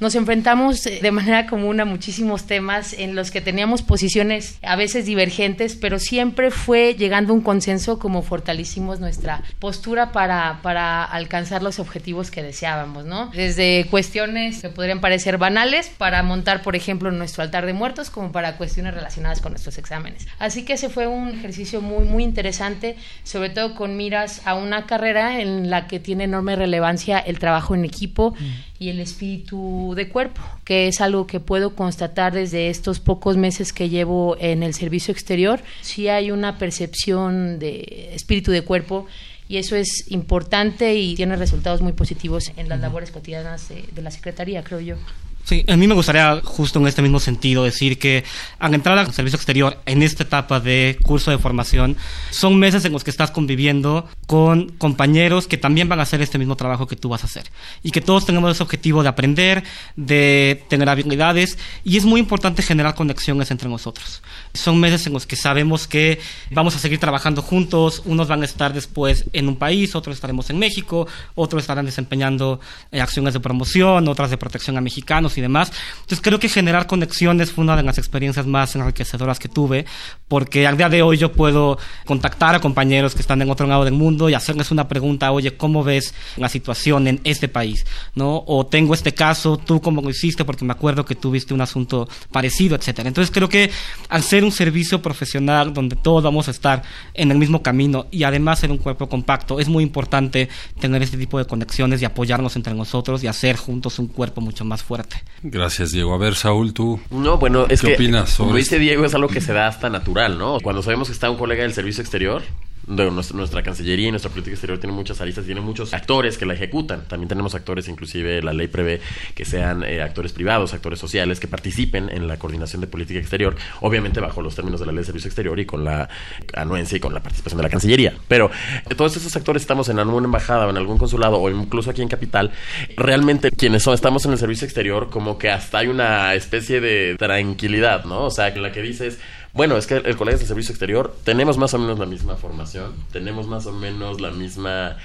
nos 0.00 0.14
enfrentamos 0.14 0.82
de 0.82 1.10
manera 1.12 1.46
común 1.46 1.80
a 1.80 1.84
muchísimos 1.84 2.46
temas 2.46 2.92
en 2.92 3.14
los 3.14 3.30
que 3.30 3.40
teníamos 3.40 3.82
posiciones 3.82 4.58
a 4.62 4.76
veces 4.76 5.06
divergentes, 5.06 5.76
pero 5.76 5.98
siempre 5.98 6.50
fue 6.50 6.94
llegando 6.94 7.32
a 7.32 7.36
un 7.36 7.42
consenso 7.42 7.98
como 7.98 8.22
fortalecimos 8.22 9.00
nuestra 9.00 9.42
postura 9.58 10.12
para, 10.12 10.60
para 10.62 11.04
alcanzar 11.04 11.62
los 11.62 11.78
objetivos 11.78 12.30
que 12.30 12.42
deseábamos, 12.42 13.04
¿no? 13.04 13.30
Desde 13.30 13.86
cuestiones 13.90 14.60
que 14.60 14.68
podrían 14.68 15.00
parecer 15.00 15.38
banales 15.38 15.88
para 15.88 16.22
montar, 16.22 16.62
por 16.62 16.76
ejemplo, 16.76 17.10
nuestro 17.10 17.42
altar 17.42 17.66
de 17.66 17.72
muertos, 17.72 18.10
como 18.10 18.32
para 18.32 18.56
cuestiones 18.56 18.94
relacionadas 18.94 19.40
con 19.40 19.52
nuestros 19.52 19.78
exámenes. 19.78 20.26
Así 20.38 20.64
que 20.64 20.74
ese 20.74 20.88
fue 20.88 21.06
un 21.06 21.28
ejercicio 21.28 21.80
muy, 21.80 22.04
muy 22.04 22.24
interesante, 22.24 22.96
sobre 23.22 23.50
todo 23.50 23.74
con 23.74 23.96
miras 23.96 24.42
a 24.46 24.54
una 24.54 24.86
carrera 24.86 25.40
en 25.40 25.70
la 25.70 25.86
que 25.86 26.00
tiene 26.00 26.24
enorme 26.24 26.56
relevancia 26.56 27.18
el 27.18 27.38
trabajo 27.38 27.74
en 27.74 27.84
equipo 27.84 28.34
y 28.82 28.88
el 28.88 28.98
espíritu 28.98 29.94
de 29.94 30.08
cuerpo, 30.08 30.42
que 30.64 30.88
es 30.88 31.00
algo 31.00 31.26
que 31.28 31.38
puedo 31.38 31.76
constatar 31.76 32.32
desde 32.32 32.68
estos 32.68 32.98
pocos 32.98 33.36
meses 33.36 33.72
que 33.72 33.88
llevo 33.88 34.36
en 34.40 34.64
el 34.64 34.74
servicio 34.74 35.12
exterior. 35.12 35.60
Sí 35.82 36.08
hay 36.08 36.32
una 36.32 36.58
percepción 36.58 37.60
de 37.60 38.10
espíritu 38.12 38.50
de 38.50 38.62
cuerpo 38.62 39.06
y 39.48 39.58
eso 39.58 39.76
es 39.76 40.10
importante 40.10 40.96
y 40.96 41.14
tiene 41.14 41.36
resultados 41.36 41.80
muy 41.80 41.92
positivos 41.92 42.50
en 42.56 42.68
las 42.68 42.80
labores 42.80 43.12
cotidianas 43.12 43.68
de, 43.68 43.84
de 43.92 44.02
la 44.02 44.10
Secretaría, 44.10 44.64
creo 44.64 44.80
yo. 44.80 44.96
Sí, 45.44 45.64
a 45.68 45.76
mí 45.76 45.88
me 45.88 45.94
gustaría 45.94 46.40
justo 46.44 46.78
en 46.78 46.86
este 46.86 47.02
mismo 47.02 47.18
sentido 47.18 47.64
decir 47.64 47.98
que 47.98 48.22
al 48.60 48.74
entrar 48.74 48.96
al 48.96 49.12
servicio 49.12 49.36
exterior 49.36 49.76
en 49.86 50.02
esta 50.02 50.22
etapa 50.22 50.60
de 50.60 50.96
curso 51.02 51.32
de 51.32 51.38
formación, 51.38 51.96
son 52.30 52.58
meses 52.58 52.84
en 52.84 52.92
los 52.92 53.02
que 53.02 53.10
estás 53.10 53.32
conviviendo 53.32 54.08
con 54.26 54.68
compañeros 54.78 55.48
que 55.48 55.58
también 55.58 55.88
van 55.88 55.98
a 55.98 56.04
hacer 56.04 56.22
este 56.22 56.38
mismo 56.38 56.54
trabajo 56.54 56.86
que 56.86 56.94
tú 56.94 57.08
vas 57.08 57.24
a 57.24 57.26
hacer. 57.26 57.50
Y 57.82 57.90
que 57.90 58.00
todos 58.00 58.24
tenemos 58.24 58.52
ese 58.52 58.62
objetivo 58.62 59.02
de 59.02 59.08
aprender, 59.08 59.64
de 59.96 60.62
tener 60.68 60.88
habilidades, 60.88 61.58
y 61.82 61.96
es 61.96 62.04
muy 62.04 62.20
importante 62.20 62.62
generar 62.62 62.94
conexiones 62.94 63.50
entre 63.50 63.68
nosotros. 63.68 64.22
Son 64.54 64.78
meses 64.78 65.06
en 65.08 65.12
los 65.12 65.26
que 65.26 65.34
sabemos 65.34 65.88
que 65.88 66.20
vamos 66.50 66.76
a 66.76 66.78
seguir 66.78 67.00
trabajando 67.00 67.42
juntos, 67.42 68.02
unos 68.04 68.28
van 68.28 68.42
a 68.42 68.44
estar 68.44 68.72
después 68.72 69.24
en 69.32 69.48
un 69.48 69.56
país, 69.56 69.96
otros 69.96 70.14
estaremos 70.14 70.50
en 70.50 70.60
México, 70.60 71.08
otros 71.34 71.64
estarán 71.64 71.86
desempeñando 71.86 72.60
eh, 72.92 73.00
acciones 73.00 73.34
de 73.34 73.40
promoción, 73.40 74.06
otras 74.06 74.30
de 74.30 74.36
protección 74.36 74.76
a 74.76 74.80
mexicanos 74.80 75.31
y 75.38 75.40
demás. 75.40 75.72
Entonces 75.94 76.20
creo 76.20 76.38
que 76.38 76.48
generar 76.48 76.86
conexiones 76.86 77.52
fue 77.52 77.64
una 77.64 77.76
de 77.76 77.82
las 77.82 77.98
experiencias 77.98 78.46
más 78.46 78.74
enriquecedoras 78.74 79.38
que 79.38 79.48
tuve, 79.48 79.86
porque 80.28 80.66
al 80.66 80.76
día 80.76 80.88
de 80.88 81.02
hoy 81.02 81.16
yo 81.16 81.32
puedo 81.32 81.78
contactar 82.06 82.54
a 82.54 82.60
compañeros 82.60 83.14
que 83.14 83.22
están 83.22 83.42
en 83.42 83.50
otro 83.50 83.66
lado 83.66 83.84
del 83.84 83.94
mundo 83.94 84.28
y 84.28 84.34
hacerles 84.34 84.70
una 84.70 84.88
pregunta, 84.88 85.32
oye, 85.32 85.56
¿cómo 85.56 85.84
ves 85.84 86.14
la 86.36 86.48
situación 86.48 87.06
en 87.08 87.20
este 87.24 87.48
país? 87.48 87.86
¿No? 88.14 88.44
O 88.46 88.66
tengo 88.66 88.94
este 88.94 89.12
caso, 89.12 89.56
¿tú 89.56 89.80
cómo 89.80 90.02
lo 90.02 90.10
hiciste? 90.10 90.44
Porque 90.44 90.64
me 90.64 90.72
acuerdo 90.72 91.04
que 91.04 91.14
tuviste 91.14 91.54
un 91.54 91.60
asunto 91.60 92.08
parecido, 92.30 92.76
etcétera. 92.76 93.08
Entonces 93.08 93.32
creo 93.32 93.48
que 93.48 93.70
al 94.08 94.22
ser 94.22 94.44
un 94.44 94.52
servicio 94.52 95.02
profesional 95.02 95.72
donde 95.72 95.96
todos 95.96 96.22
vamos 96.22 96.48
a 96.48 96.50
estar 96.50 96.82
en 97.14 97.30
el 97.30 97.38
mismo 97.38 97.62
camino 97.62 98.06
y 98.10 98.24
además 98.24 98.58
ser 98.58 98.70
un 98.70 98.78
cuerpo 98.78 99.08
compacto, 99.08 99.60
es 99.60 99.68
muy 99.68 99.82
importante 99.82 100.48
tener 100.80 101.02
este 101.02 101.16
tipo 101.16 101.38
de 101.38 101.44
conexiones 101.44 102.02
y 102.02 102.04
apoyarnos 102.04 102.56
entre 102.56 102.74
nosotros 102.74 103.22
y 103.22 103.26
hacer 103.26 103.56
juntos 103.56 103.98
un 103.98 104.08
cuerpo 104.08 104.40
mucho 104.40 104.64
más 104.64 104.82
fuerte. 104.82 105.21
Gracias, 105.42 105.90
Diego. 105.92 106.14
A 106.14 106.18
ver, 106.18 106.34
Saúl, 106.34 106.72
tú. 106.72 107.00
No, 107.10 107.36
bueno, 107.38 107.66
es 107.68 107.80
¿Qué 107.80 107.88
que. 107.88 107.94
opinas 107.94 108.30
sobre 108.30 108.60
esto? 108.60 108.74
dice 108.76 108.78
Diego, 108.78 109.04
es 109.04 109.14
algo 109.14 109.28
que 109.28 109.40
se 109.40 109.52
da 109.52 109.66
hasta 109.66 109.90
natural, 109.90 110.38
¿no? 110.38 110.58
Cuando 110.60 110.82
sabemos 110.82 111.08
que 111.08 111.14
está 111.14 111.30
un 111.30 111.36
colega 111.36 111.62
del 111.62 111.72
servicio 111.74 112.00
exterior. 112.02 112.42
Nuestra 112.86 113.62
Cancillería 113.62 114.08
y 114.08 114.10
nuestra 114.10 114.30
política 114.30 114.54
exterior 114.54 114.78
tiene 114.78 114.94
muchas 114.94 115.20
aristas, 115.20 115.44
tiene 115.44 115.60
muchos 115.60 115.94
actores 115.94 116.36
que 116.36 116.46
la 116.46 116.54
ejecutan. 116.54 117.06
También 117.06 117.28
tenemos 117.28 117.54
actores, 117.54 117.88
inclusive 117.88 118.42
la 118.42 118.52
ley 118.52 118.68
prevé 118.68 119.00
que 119.34 119.44
sean 119.44 119.84
eh, 119.84 120.02
actores 120.02 120.32
privados, 120.32 120.74
actores 120.74 120.98
sociales, 120.98 121.40
que 121.40 121.48
participen 121.48 122.08
en 122.10 122.26
la 122.26 122.38
coordinación 122.38 122.80
de 122.80 122.86
política 122.86 123.20
exterior, 123.20 123.54
obviamente 123.80 124.20
bajo 124.20 124.42
los 124.42 124.54
términos 124.54 124.80
de 124.80 124.86
la 124.86 124.92
ley 124.92 125.00
de 125.00 125.04
servicio 125.04 125.28
exterior 125.28 125.58
y 125.60 125.66
con 125.66 125.84
la 125.84 126.08
anuencia 126.54 126.96
y 126.96 127.00
con 127.00 127.14
la 127.14 127.22
participación 127.22 127.58
de 127.58 127.62
la 127.62 127.70
Cancillería. 127.70 128.14
Pero 128.28 128.50
eh, 128.88 128.94
todos 128.94 129.16
esos 129.16 129.34
actores 129.36 129.62
estamos 129.62 129.88
en 129.88 129.98
alguna 129.98 130.26
embajada 130.26 130.66
o 130.66 130.70
en 130.70 130.76
algún 130.76 130.98
consulado 130.98 131.38
o 131.40 131.50
incluso 131.50 131.90
aquí 131.90 132.02
en 132.02 132.08
Capital, 132.08 132.50
realmente 132.96 133.50
quienes 133.50 133.82
son, 133.82 133.94
estamos 133.94 134.24
en 134.26 134.32
el 134.32 134.38
servicio 134.38 134.64
exterior, 134.64 135.08
como 135.10 135.38
que 135.38 135.50
hasta 135.50 135.78
hay 135.78 135.88
una 135.88 136.34
especie 136.34 136.80
de 136.80 137.16
tranquilidad, 137.16 138.04
¿no? 138.04 138.24
O 138.24 138.30
sea, 138.30 138.48
en 138.48 138.62
la 138.62 138.72
que 138.72 138.82
dices, 138.82 139.18
bueno, 139.52 139.76
es 139.76 139.86
que 139.86 139.96
el 139.96 140.16
colega 140.16 140.38
del 140.38 140.46
servicio 140.46 140.72
exterior 140.72 141.14
tenemos 141.24 141.58
más 141.58 141.74
o 141.74 141.78
menos 141.78 141.98
la 141.98 142.06
misma 142.06 142.36
formación, 142.36 142.94
tenemos 143.12 143.46
más 143.46 143.66
o 143.66 143.72
menos 143.72 144.20
la 144.20 144.30
misma 144.30 144.96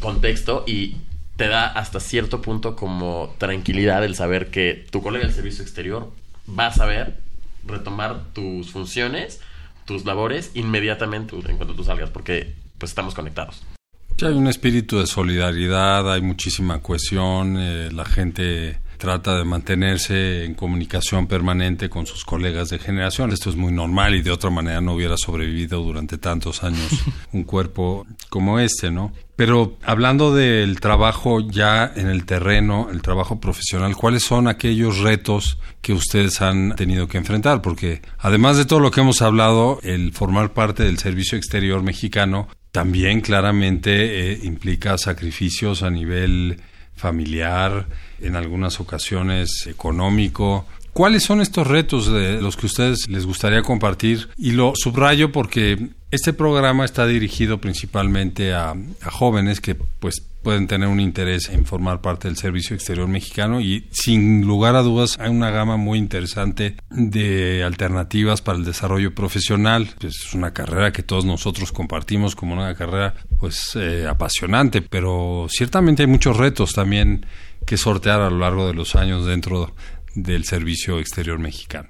contexto 0.00 0.64
y 0.66 0.96
te 1.36 1.48
da 1.48 1.66
hasta 1.66 2.00
cierto 2.00 2.42
punto 2.42 2.76
como 2.76 3.34
tranquilidad 3.38 4.04
el 4.04 4.14
saber 4.14 4.50
que 4.50 4.86
tu 4.90 5.02
colega 5.02 5.26
del 5.26 5.34
servicio 5.34 5.62
exterior 5.62 6.10
va 6.58 6.68
a 6.68 6.72
saber 6.72 7.20
retomar 7.66 8.24
tus 8.32 8.70
funciones, 8.70 9.40
tus 9.84 10.04
labores 10.04 10.50
inmediatamente 10.54 11.36
en 11.36 11.56
cuanto 11.56 11.74
tú 11.74 11.84
salgas, 11.84 12.10
porque 12.10 12.54
pues 12.78 12.90
estamos 12.90 13.14
conectados. 13.14 13.62
Sí, 14.16 14.26
hay 14.26 14.34
un 14.34 14.48
espíritu 14.48 14.98
de 14.98 15.06
solidaridad, 15.06 16.12
hay 16.12 16.20
muchísima 16.20 16.82
cohesión, 16.82 17.56
eh, 17.58 17.90
la 17.92 18.04
gente 18.04 18.78
trata 19.00 19.36
de 19.36 19.44
mantenerse 19.44 20.44
en 20.44 20.54
comunicación 20.54 21.26
permanente 21.26 21.88
con 21.88 22.06
sus 22.06 22.24
colegas 22.24 22.68
de 22.68 22.78
generación. 22.78 23.32
Esto 23.32 23.48
es 23.48 23.56
muy 23.56 23.72
normal 23.72 24.14
y 24.14 24.22
de 24.22 24.30
otra 24.30 24.50
manera 24.50 24.80
no 24.82 24.92
hubiera 24.92 25.16
sobrevivido 25.16 25.82
durante 25.82 26.18
tantos 26.18 26.62
años 26.62 27.02
un 27.32 27.44
cuerpo 27.44 28.06
como 28.28 28.60
este, 28.60 28.90
¿no? 28.90 29.12
Pero 29.36 29.78
hablando 29.82 30.34
del 30.34 30.80
trabajo 30.80 31.40
ya 31.40 31.90
en 31.96 32.08
el 32.08 32.26
terreno, 32.26 32.88
el 32.92 33.00
trabajo 33.00 33.40
profesional, 33.40 33.96
¿cuáles 33.96 34.22
son 34.22 34.48
aquellos 34.48 34.98
retos 34.98 35.58
que 35.80 35.94
ustedes 35.94 36.42
han 36.42 36.76
tenido 36.76 37.08
que 37.08 37.16
enfrentar? 37.16 37.62
Porque 37.62 38.02
además 38.18 38.58
de 38.58 38.66
todo 38.66 38.80
lo 38.80 38.90
que 38.90 39.00
hemos 39.00 39.22
hablado, 39.22 39.80
el 39.82 40.12
formar 40.12 40.52
parte 40.52 40.84
del 40.84 40.98
servicio 40.98 41.38
exterior 41.38 41.82
mexicano 41.82 42.48
también 42.70 43.22
claramente 43.22 44.32
eh, 44.32 44.40
implica 44.42 44.98
sacrificios 44.98 45.82
a 45.82 45.90
nivel 45.90 46.60
familiar, 47.00 47.86
en 48.20 48.36
algunas 48.36 48.78
ocasiones 48.78 49.66
económico. 49.66 50.66
¿Cuáles 50.92 51.22
son 51.22 51.40
estos 51.40 51.66
retos 51.66 52.12
de 52.12 52.40
los 52.40 52.56
que 52.56 52.66
ustedes 52.66 53.08
les 53.08 53.24
gustaría 53.24 53.62
compartir? 53.62 54.28
Y 54.36 54.52
lo 54.52 54.72
subrayo 54.76 55.32
porque 55.32 55.88
este 56.10 56.32
programa 56.32 56.84
está 56.84 57.06
dirigido 57.06 57.58
principalmente 57.58 58.52
a, 58.52 58.70
a, 58.70 59.10
jóvenes 59.10 59.60
que 59.60 59.74
pues 59.74 60.22
pueden 60.42 60.66
tener 60.66 60.88
un 60.88 61.00
interés 61.00 61.48
en 61.48 61.66
formar 61.66 62.00
parte 62.00 62.28
del 62.28 62.36
servicio 62.36 62.74
exterior 62.74 63.08
mexicano 63.08 63.60
y 63.60 63.88
sin 63.90 64.46
lugar 64.46 64.76
a 64.76 64.82
dudas 64.82 65.18
hay 65.18 65.30
una 65.30 65.50
gama 65.50 65.76
muy 65.76 65.98
interesante 65.98 66.76
de 66.90 67.62
alternativas 67.62 68.42
para 68.42 68.58
el 68.58 68.64
desarrollo 68.64 69.14
profesional. 69.14 69.90
Es 70.02 70.34
una 70.34 70.52
carrera 70.52 70.92
que 70.92 71.02
todos 71.02 71.24
nosotros 71.24 71.72
compartimos 71.72 72.34
como 72.34 72.54
una 72.54 72.74
carrera 72.74 73.14
pues 73.38 73.76
eh, 73.76 74.06
apasionante, 74.08 74.82
pero 74.82 75.46
ciertamente 75.48 76.02
hay 76.02 76.08
muchos 76.08 76.36
retos 76.36 76.72
también 76.72 77.26
que 77.66 77.76
sortear 77.76 78.20
a 78.20 78.30
lo 78.30 78.38
largo 78.38 78.66
de 78.66 78.74
los 78.74 78.96
años 78.96 79.26
dentro 79.26 79.74
del 80.14 80.44
servicio 80.44 80.98
exterior 80.98 81.38
mexicano. 81.38 81.88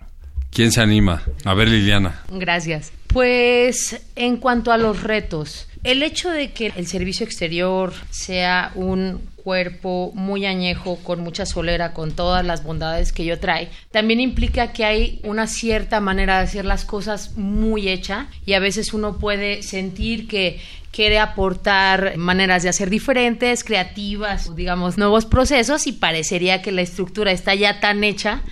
¿Quién 0.50 0.72
se 0.72 0.80
anima? 0.80 1.22
A 1.44 1.54
ver, 1.54 1.68
Liliana. 1.68 2.22
Gracias. 2.28 2.92
Pues 3.06 4.00
en 4.16 4.36
cuanto 4.36 4.72
a 4.72 4.78
los 4.78 5.02
retos, 5.02 5.68
el 5.82 6.02
hecho 6.02 6.30
de 6.30 6.52
que 6.52 6.72
el 6.76 6.86
servicio 6.86 7.24
exterior 7.24 7.92
sea 8.10 8.72
un 8.74 9.20
cuerpo 9.42 10.12
muy 10.14 10.44
añejo, 10.44 10.96
con 10.96 11.20
mucha 11.20 11.46
solera, 11.46 11.94
con 11.94 12.12
todas 12.12 12.44
las 12.44 12.62
bondades 12.62 13.12
que 13.12 13.24
yo 13.24 13.38
trae, 13.38 13.70
también 13.90 14.20
implica 14.20 14.72
que 14.72 14.84
hay 14.84 15.20
una 15.24 15.46
cierta 15.46 16.00
manera 16.00 16.36
de 16.36 16.44
hacer 16.44 16.66
las 16.66 16.84
cosas 16.84 17.36
muy 17.36 17.88
hecha 17.88 18.28
y 18.44 18.52
a 18.52 18.58
veces 18.60 18.92
uno 18.92 19.16
puede 19.16 19.62
sentir 19.62 20.28
que 20.28 20.60
quiere 20.90 21.18
aportar 21.18 22.16
maneras 22.18 22.62
de 22.62 22.68
hacer 22.68 22.90
diferentes, 22.90 23.64
creativas, 23.64 24.54
digamos, 24.54 24.98
nuevos 24.98 25.24
procesos 25.24 25.86
y 25.86 25.92
parecería 25.92 26.62
que 26.62 26.72
la 26.72 26.82
estructura 26.82 27.32
está 27.32 27.54
ya 27.54 27.80
tan 27.80 28.04
hecha 28.04 28.42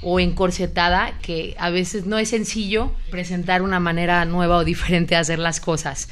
o 0.00 0.20
encorsetada 0.20 1.18
que 1.22 1.56
a 1.58 1.70
veces 1.70 2.06
no 2.06 2.18
es 2.18 2.30
sencillo 2.30 2.92
presentar 3.10 3.62
una 3.62 3.80
manera 3.80 4.24
nueva 4.24 4.58
o 4.58 4.64
diferente 4.64 5.14
de 5.14 5.20
hacer 5.20 5.38
las 5.38 5.60
cosas. 5.60 6.08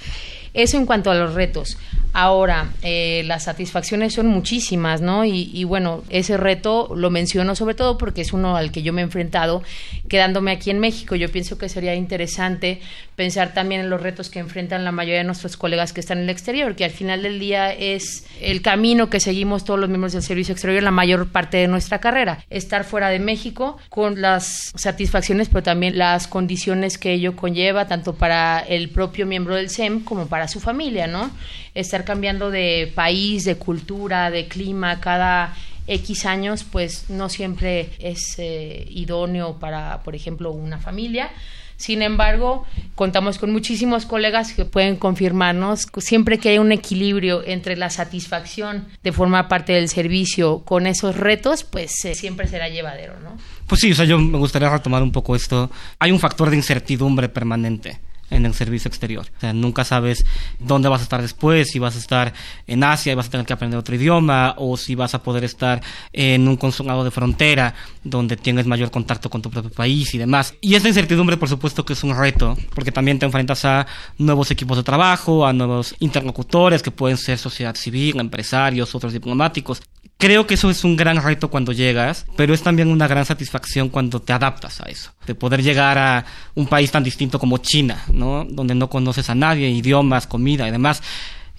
Eso 0.57 0.79
en 0.79 0.87
cuanto 0.87 1.11
a 1.11 1.15
los 1.15 1.35
retos. 1.35 1.77
Ahora, 2.15 2.71
eh, 2.81 3.25
las 3.27 3.45
satisfacciones 3.45 4.15
son 4.15 4.27
muchísimas, 4.29 5.03
¿no? 5.03 5.27
Y, 5.27 5.65
bueno, 5.65 6.03
ese 6.09 6.39
reto 6.39 6.91
lo 6.97 7.11
menciono 7.11 7.55
sobre 7.55 7.75
todo 7.75 7.99
porque 7.99 8.23
es 8.23 8.33
uno 8.33 8.57
al 8.57 8.73
que 8.73 8.83
yo 8.83 8.95
me 8.95 9.03
he 9.03 9.05
enfrentado 9.05 9.63
quedándome 10.09 10.51
aquí 10.51 10.71
en 10.71 10.79
México. 10.79 11.15
Yo 11.15 11.31
pienso 11.31 11.59
que 11.59 11.69
sería 11.69 11.95
interesante 11.95 12.81
pensar 13.17 13.53
también 13.53 13.83
en 13.83 13.91
los 13.91 14.01
retos 14.01 14.31
que 14.31 14.39
enfrentan 14.39 14.83
la 14.83 14.93
mayoría 14.93 15.19
de 15.19 15.25
nuestros 15.25 15.59
colegas 15.59 15.93
que 15.93 16.01
están 16.01 16.17
en 16.17 16.25
el 16.25 16.31
exterior, 16.31 16.75
que 16.75 16.87
al 16.87 16.91
final 16.91 17.23
del 17.23 17.39
día 17.39 17.71
es 17.71 18.27
el 18.41 18.63
camino 18.63 19.11
que 19.11 19.21
seguimos 19.21 19.65
todos 19.65 19.79
los 19.79 19.91
miembros 19.91 20.15
del 20.15 20.23
servicio 20.23 20.53
exterior 20.53 20.83
la 20.83 20.91
mayor 20.91 21.29
parte 21.29 21.59
de 21.59 21.69
nuestra 21.69 21.99
carrera. 21.99 22.43
Estar 22.49 22.85
fuera 22.85 23.11
de 23.11 23.19
México 23.19 23.77
con 23.91 24.23
las 24.23 24.73
satisfacciones, 24.75 25.51
pero 25.51 25.63
también 25.63 25.99
las 25.99 26.29
condiciones 26.29 26.97
que 26.97 27.13
ello 27.13 27.37
conlleva, 27.37 27.89
tanto 27.89 28.15
para 28.15 28.61
el 28.61 28.89
propio 28.89 29.27
miembro 29.27 29.55
del 29.55 29.69
SEM 29.69 30.01
como 30.01 30.29
para 30.29 30.46
su 30.49 30.61
familia, 30.61 31.07
¿no? 31.07 31.31
Estar 31.75 32.05
cambiando 32.05 32.51
de 32.51 32.93
país, 32.95 33.45
de 33.45 33.57
cultura, 33.57 34.31
de 34.31 34.49
clima 34.49 35.01
cada 35.01 35.55
X 35.87 36.27
años, 36.27 36.65
pues 36.65 37.11
no 37.11 37.29
siempre 37.29 37.91
es 37.99 38.37
eh, 38.39 38.87
idóneo 38.91 39.59
para, 39.59 40.03
por 40.03 40.15
ejemplo, 40.15 40.51
una 40.51 40.79
familia. 40.79 41.31
Sin 41.77 42.01
embargo, 42.01 42.65
contamos 42.95 43.37
con 43.37 43.53
muchísimos 43.53 44.07
colegas 44.07 44.55
que 44.55 44.65
pueden 44.65 44.97
confirmarnos 44.97 45.87
siempre 45.99 46.39
que 46.39 46.49
hay 46.49 46.59
un 46.59 46.73
equilibrio 46.73 47.43
entre 47.45 47.77
la 47.77 47.91
satisfacción 47.91 48.87
de 49.03 49.13
formar 49.13 49.49
parte 49.49 49.75
del 49.75 49.91
servicio 49.91 50.61
con 50.61 50.87
esos 50.87 51.17
retos, 51.17 51.65
pues 51.65 51.93
eh, 52.07 52.15
siempre 52.15 52.49
será 52.49 52.71
llevadero, 52.71 53.21
¿no? 53.21 53.37
Pues 53.67 53.83
sí, 53.83 53.93
o 53.93 53.95
sea, 53.95 54.07
yo 54.07 54.19
me 54.19 54.39
gustaría 54.39 54.71
retomar 54.71 55.03
un 55.03 55.13
poco 55.13 55.37
esto. 55.37 55.71
Hay 55.99 56.13
un 56.13 56.19
factor 56.19 56.49
de 56.49 56.57
incertidumbre 56.57 57.29
permanente 57.29 57.99
en 58.31 58.47
el 58.47 58.55
servicio 58.55 58.89
exterior. 58.89 59.27
O 59.37 59.41
sea, 59.41 59.53
nunca 59.53 59.85
sabes 59.85 60.25
dónde 60.59 60.89
vas 60.89 61.01
a 61.01 61.05
estar 61.05 61.23
después, 61.23 61.69
si 61.69 61.79
vas 61.79 61.97
a 61.97 61.99
estar 61.99 62.33
en 62.67 62.85
Asia 62.85 63.13
y 63.13 63.15
vas 63.15 63.27
a 63.27 63.31
tener 63.31 63.47
que 63.47 63.53
aprender 63.53 63.79
otro 63.79 63.95
idioma, 63.95 64.55
o 64.59 64.77
si 64.77 64.95
vas 64.95 65.15
a 65.15 65.23
poder 65.23 65.45
estar 65.45 65.83
en 66.13 66.49
un 66.49 66.57
consulado 66.57 67.05
de 67.05 67.11
frontera 67.11 67.75
donde 68.05 68.37
tienes 68.37 68.67
mayor 68.67 68.91
contacto 68.91 69.31
con 69.31 69.43
tu 69.43 69.51
propio 69.51 69.71
país 69.71 70.15
y 70.15 70.19
demás. 70.19 70.55
Y 70.61 70.75
esa 70.75 70.89
incertidumbre, 70.89 71.37
por 71.37 71.49
supuesto, 71.49 71.85
que 71.85 71.93
es 71.93 72.05
un 72.05 72.17
reto, 72.17 72.57
porque 72.75 72.93
también 72.93 73.19
te 73.19 73.27
enfrentas 73.27 73.65
a 73.65 73.87
nuevos 74.19 74.51
equipos 74.51 74.77
de 74.77 74.83
trabajo, 74.83 75.47
a 75.47 75.53
nuevos 75.53 75.95
interlocutores 76.01 76.83
que 76.83 76.91
pueden 76.91 77.17
ser 77.17 77.39
sociedad 77.39 77.75
civil, 77.75 78.19
empresarios, 78.21 78.95
otros 78.95 79.13
diplomáticos. 79.13 79.83
Creo 80.19 80.47
que 80.47 80.55
eso 80.55 80.71
es 80.71 80.83
un 80.83 80.97
gran 80.97 81.23
reto 81.23 81.51
cuando 81.51 81.73
llegas, 81.73 82.25
pero 82.37 82.55
es 82.55 82.63
también 82.63 82.89
una 82.89 83.07
gran 83.07 83.27
satisfacción 83.27 83.91
cuando 83.91 84.21
te 84.21 84.33
adaptas 84.33 84.81
a 84.81 84.85
eso. 84.85 85.13
De 85.27 85.35
poder 85.35 85.63
llegar 85.63 85.99
a 85.99 86.25
un 86.55 86.67
país 86.67 86.91
tan 86.91 87.05
distinto 87.05 87.39
como 87.39 87.59
China, 87.59 88.03
¿no? 88.13 88.47
Donde 88.49 88.75
no 88.75 88.89
conoces 88.89 89.29
a 89.29 89.35
nadie, 89.35 89.69
idiomas, 89.69 90.27
comida 90.27 90.67
y 90.67 90.71
demás 90.71 91.03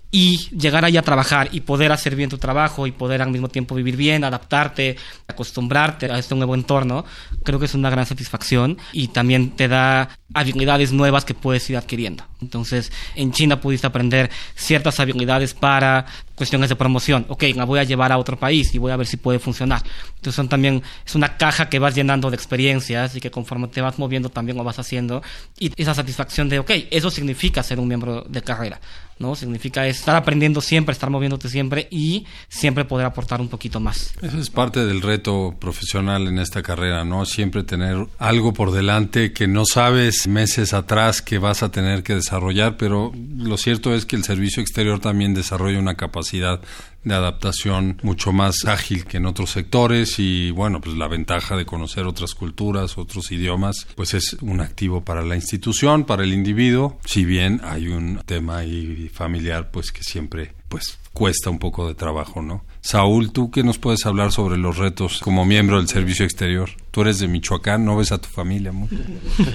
y 0.10 0.50
llegar 0.56 0.86
ahí 0.86 0.96
a 0.98 1.02
trabajar 1.02 1.50
y 1.52 1.62
poder 1.62 1.92
hacer 1.92 2.16
bien 2.16 2.30
tu 2.30 2.38
trabajo 2.38 2.88
y 2.88 2.92
poder 2.92 3.22
al 3.22 3.32
mismo 3.32 3.50
tiempo 3.50 3.76
vivir 3.76 3.98
bien, 3.98 4.24
adaptarte, 4.24 4.96
acostumbrarte 5.28 6.12
a 6.12 6.18
este 6.18 6.36
nuevo 6.36 6.56
entorno, 6.56 7.06
creo 7.44 7.60
que 7.60 7.66
es 7.66 7.74
una 7.74 7.90
gran 7.90 8.06
satisfacción 8.06 8.78
y 8.94 9.10
también 9.10 9.52
te 9.52 9.68
da 9.68 10.10
habilidades 10.34 10.92
nuevas 10.92 11.26
que 11.26 11.34
puedes 11.34 11.70
ir 11.70 11.78
adquiriendo. 11.78 12.24
Entonces, 12.42 12.92
en 13.16 13.32
China 13.32 13.60
pudiste 13.60 13.88
aprender 13.88 14.30
ciertas 14.56 15.00
habilidades 15.00 15.54
para 15.54 16.06
cuestiones 16.36 16.70
de 16.70 16.76
promoción. 16.76 17.26
Ok, 17.30 17.44
la 17.56 17.66
voy 17.66 17.80
a 17.80 17.84
llevar 17.84 18.12
a 18.12 18.18
otro 18.18 18.38
país 18.38 18.74
y 18.76 18.78
voy 18.78 18.92
a 18.92 18.98
ver 18.98 19.08
si 19.08 19.18
puede 19.18 19.40
funcionar. 19.40 19.82
Entonces, 20.16 20.48
también, 20.48 20.84
es 21.06 21.16
una 21.16 21.38
caja 21.38 21.70
que 21.70 21.80
vas 21.80 21.96
llenando 21.96 22.30
de 22.30 22.36
experiencias 22.36 23.16
y 23.16 23.20
que 23.20 23.32
conforme 23.32 23.68
te 23.68 23.82
vas 23.82 23.98
moviendo 23.98 24.30
también 24.30 24.58
lo 24.58 24.64
vas 24.64 24.80
haciendo. 24.80 25.24
Y 25.58 25.72
esa 25.82 25.94
satisfacción 25.94 26.48
de, 26.48 26.60
ok, 26.60 26.72
eso 26.92 27.10
significa 27.10 27.64
ser 27.64 27.80
un 27.80 27.88
miembro 27.88 28.24
de 28.30 28.42
carrera. 28.42 28.80
¿No? 29.20 29.36
Significa 29.36 29.88
estar 29.88 30.16
aprendiendo 30.16 30.62
siempre, 30.62 30.94
estar 30.94 31.10
moviéndote 31.10 31.50
siempre 31.50 31.88
y 31.92 32.26
siempre 32.50 32.86
poder 32.86 33.06
aportar 33.06 33.42
un 33.42 33.50
poquito 33.50 33.80
más. 33.80 34.14
Eso 34.22 34.40
es 34.40 34.50
parte 34.50 34.86
del 34.86 35.02
reto 35.02 35.56
profesional 35.60 36.28
en 36.28 36.40
esta 36.40 36.62
carrera, 36.64 37.04
¿no? 37.04 37.26
Siempre 37.26 37.64
tener 37.64 38.08
algo 38.20 38.54
por 38.54 38.72
delante 38.72 39.34
que 39.34 39.48
no 39.48 39.66
sabes 39.66 40.28
meses 40.28 40.74
atrás 40.74 41.22
que 41.22 41.38
vas 41.38 41.64
a 41.64 41.72
tener 41.72 42.04
que 42.04 42.16
desarrollar, 42.16 42.78
pero 42.78 43.12
lo 43.38 43.58
cierto 43.58 43.94
es 43.94 44.06
que 44.06 44.16
el 44.16 44.24
servicio 44.24 44.62
exterior 44.62 45.00
también 45.00 45.34
desarrolla 45.34 45.80
una 45.80 45.96
capacidad 45.96 46.62
de 47.04 47.16
adaptación 47.16 48.00
mucho 48.04 48.34
más 48.34 48.66
ágil 48.66 49.06
que 49.06 49.18
en 49.18 49.26
otros 49.26 49.52
sectores 49.52 50.20
y 50.20 50.52
bueno, 50.52 50.82
pues 50.82 50.98
la 50.98 51.08
ventaja 51.08 51.56
de 51.56 51.66
conocer 51.66 52.06
otras 52.06 52.34
culturas, 52.34 52.98
otros 52.98 53.32
idiomas, 53.32 53.88
pues 53.96 54.14
es 54.14 54.38
un 54.42 54.60
activo 54.62 55.04
para 55.04 55.24
la 55.24 55.36
institución, 55.36 56.06
para 56.06 56.24
el 56.24 56.34
individuo, 56.34 57.00
si 57.06 57.26
bien 57.26 57.62
hay 57.64 57.88
un 57.88 58.22
tema 58.26 58.58
ahí 58.58 59.10
familiar 59.14 59.72
pues 59.72 59.92
que 59.92 60.04
siempre 60.04 60.57
pues 60.70 61.00
cuesta 61.14 61.50
un 61.50 61.60
poco 61.60 61.88
de 61.88 61.96
trabajo, 61.96 62.42
¿no? 62.42 62.64
Saúl, 62.82 63.32
¿tú 63.32 63.50
qué 63.52 63.64
nos 63.64 63.80
puedes 63.80 64.06
hablar 64.06 64.32
sobre 64.32 64.58
los 64.58 64.78
retos 64.78 65.20
como 65.20 65.46
miembro 65.46 65.78
del 65.78 65.88
servicio 65.88 66.26
exterior? 66.26 66.70
Tú 66.92 67.02
eres 67.02 67.20
de 67.20 67.28
Michoacán, 67.28 67.84
no 67.84 67.98
ves 67.98 68.12
a 68.12 68.20
tu 68.20 68.30
familia 68.30 68.72
mucho. 68.72 68.96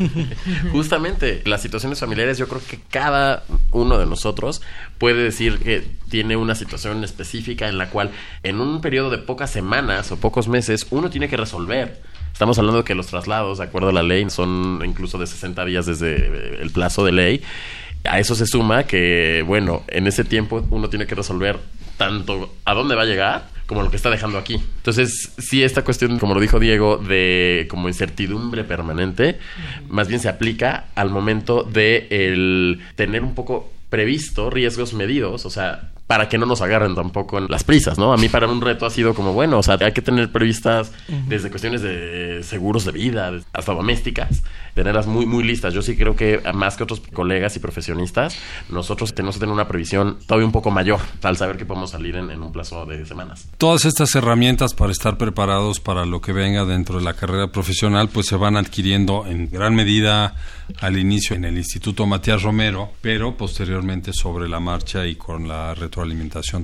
Justamente, 0.72 1.42
las 1.44 1.62
situaciones 1.62 2.00
familiares, 2.00 2.36
yo 2.38 2.48
creo 2.48 2.60
que 2.66 2.80
cada 2.90 3.44
uno 3.70 3.98
de 3.98 4.06
nosotros 4.06 4.60
puede 4.98 5.22
decir 5.22 5.58
que 5.58 5.86
tiene 6.10 6.36
una 6.36 6.54
situación 6.54 7.04
específica 7.04 7.68
en 7.68 7.78
la 7.78 7.90
cual 7.90 8.10
en 8.42 8.60
un 8.60 8.80
periodo 8.80 9.10
de 9.10 9.18
pocas 9.18 9.50
semanas 9.50 10.10
o 10.12 10.18
pocos 10.18 10.48
meses 10.48 10.86
uno 10.90 11.10
tiene 11.10 11.28
que 11.28 11.36
resolver. 11.36 12.02
Estamos 12.32 12.58
hablando 12.58 12.78
de 12.78 12.84
que 12.84 12.94
los 12.94 13.06
traslados, 13.06 13.58
de 13.58 13.64
acuerdo 13.64 13.90
a 13.90 13.92
la 13.92 14.02
ley, 14.02 14.28
son 14.30 14.82
incluso 14.84 15.18
de 15.18 15.26
60 15.26 15.64
días 15.66 15.86
desde 15.86 16.60
el 16.62 16.70
plazo 16.70 17.04
de 17.04 17.12
ley 17.12 17.42
a 18.04 18.18
eso 18.18 18.34
se 18.34 18.46
suma 18.46 18.84
que, 18.84 19.44
bueno, 19.46 19.82
en 19.88 20.06
ese 20.06 20.24
tiempo 20.24 20.64
uno 20.70 20.88
tiene 20.88 21.06
que 21.06 21.14
resolver 21.14 21.58
tanto 21.96 22.54
a 22.64 22.74
dónde 22.74 22.94
va 22.94 23.02
a 23.02 23.06
llegar 23.06 23.52
como 23.66 23.82
lo 23.82 23.90
que 23.90 23.96
está 23.96 24.10
dejando 24.10 24.38
aquí. 24.38 24.54
Entonces, 24.54 25.32
sí, 25.38 25.62
esta 25.62 25.82
cuestión, 25.82 26.18
como 26.18 26.34
lo 26.34 26.40
dijo 26.40 26.58
Diego, 26.58 26.98
de 26.98 27.66
como 27.70 27.88
incertidumbre 27.88 28.64
permanente, 28.64 29.38
más 29.88 30.08
bien 30.08 30.20
se 30.20 30.28
aplica 30.28 30.86
al 30.94 31.10
momento 31.10 31.62
de 31.62 32.06
el 32.10 32.80
tener 32.96 33.22
un 33.22 33.34
poco 33.34 33.72
previsto 33.88 34.50
riesgos 34.50 34.94
medidos, 34.94 35.46
o 35.46 35.50
sea, 35.50 35.91
para 36.12 36.28
que 36.28 36.36
no 36.36 36.44
nos 36.44 36.60
agarren 36.60 36.94
tampoco 36.94 37.38
en 37.38 37.46
las 37.48 37.64
prisas, 37.64 37.96
¿no? 37.96 38.12
A 38.12 38.18
mí 38.18 38.28
para 38.28 38.46
un 38.46 38.60
reto 38.60 38.84
ha 38.84 38.90
sido 38.90 39.14
como, 39.14 39.32
bueno, 39.32 39.60
o 39.60 39.62
sea, 39.62 39.78
hay 39.80 39.92
que 39.92 40.02
tener 40.02 40.30
previstas 40.30 40.92
desde 41.26 41.48
cuestiones 41.48 41.80
de 41.80 42.42
seguros 42.42 42.84
de 42.84 42.92
vida 42.92 43.32
hasta 43.54 43.72
domésticas, 43.72 44.42
tenerlas 44.74 45.06
muy, 45.06 45.24
muy 45.24 45.42
listas. 45.42 45.72
Yo 45.72 45.80
sí 45.80 45.96
creo 45.96 46.14
que 46.14 46.42
más 46.52 46.76
que 46.76 46.82
otros 46.82 47.00
colegas 47.14 47.56
y 47.56 47.60
profesionistas, 47.60 48.36
nosotros 48.68 49.14
tenemos 49.14 49.36
que 49.36 49.40
tener 49.40 49.54
una 49.54 49.66
previsión 49.68 50.18
todavía 50.26 50.44
un 50.44 50.52
poco 50.52 50.70
mayor 50.70 51.00
al 51.22 51.38
saber 51.38 51.56
que 51.56 51.64
podemos 51.64 51.92
salir 51.92 52.16
en, 52.16 52.30
en 52.30 52.42
un 52.42 52.52
plazo 52.52 52.84
de 52.84 53.06
semanas. 53.06 53.48
Todas 53.56 53.86
estas 53.86 54.14
herramientas 54.14 54.74
para 54.74 54.92
estar 54.92 55.16
preparados 55.16 55.80
para 55.80 56.04
lo 56.04 56.20
que 56.20 56.34
venga 56.34 56.66
dentro 56.66 56.98
de 56.98 57.04
la 57.04 57.14
carrera 57.14 57.50
profesional, 57.50 58.10
pues 58.10 58.26
se 58.26 58.36
van 58.36 58.58
adquiriendo 58.58 59.24
en 59.26 59.48
gran 59.48 59.74
medida 59.74 60.34
al 60.80 60.98
inicio 60.98 61.36
en 61.36 61.44
el 61.44 61.56
Instituto 61.56 62.06
Matías 62.06 62.42
Romero, 62.42 62.92
pero 63.00 63.36
posteriormente 63.36 64.12
sobre 64.12 64.48
la 64.48 64.60
marcha 64.60 65.06
y 65.06 65.16
con 65.16 65.48
la 65.48 65.74
retroalimentación 65.74 66.01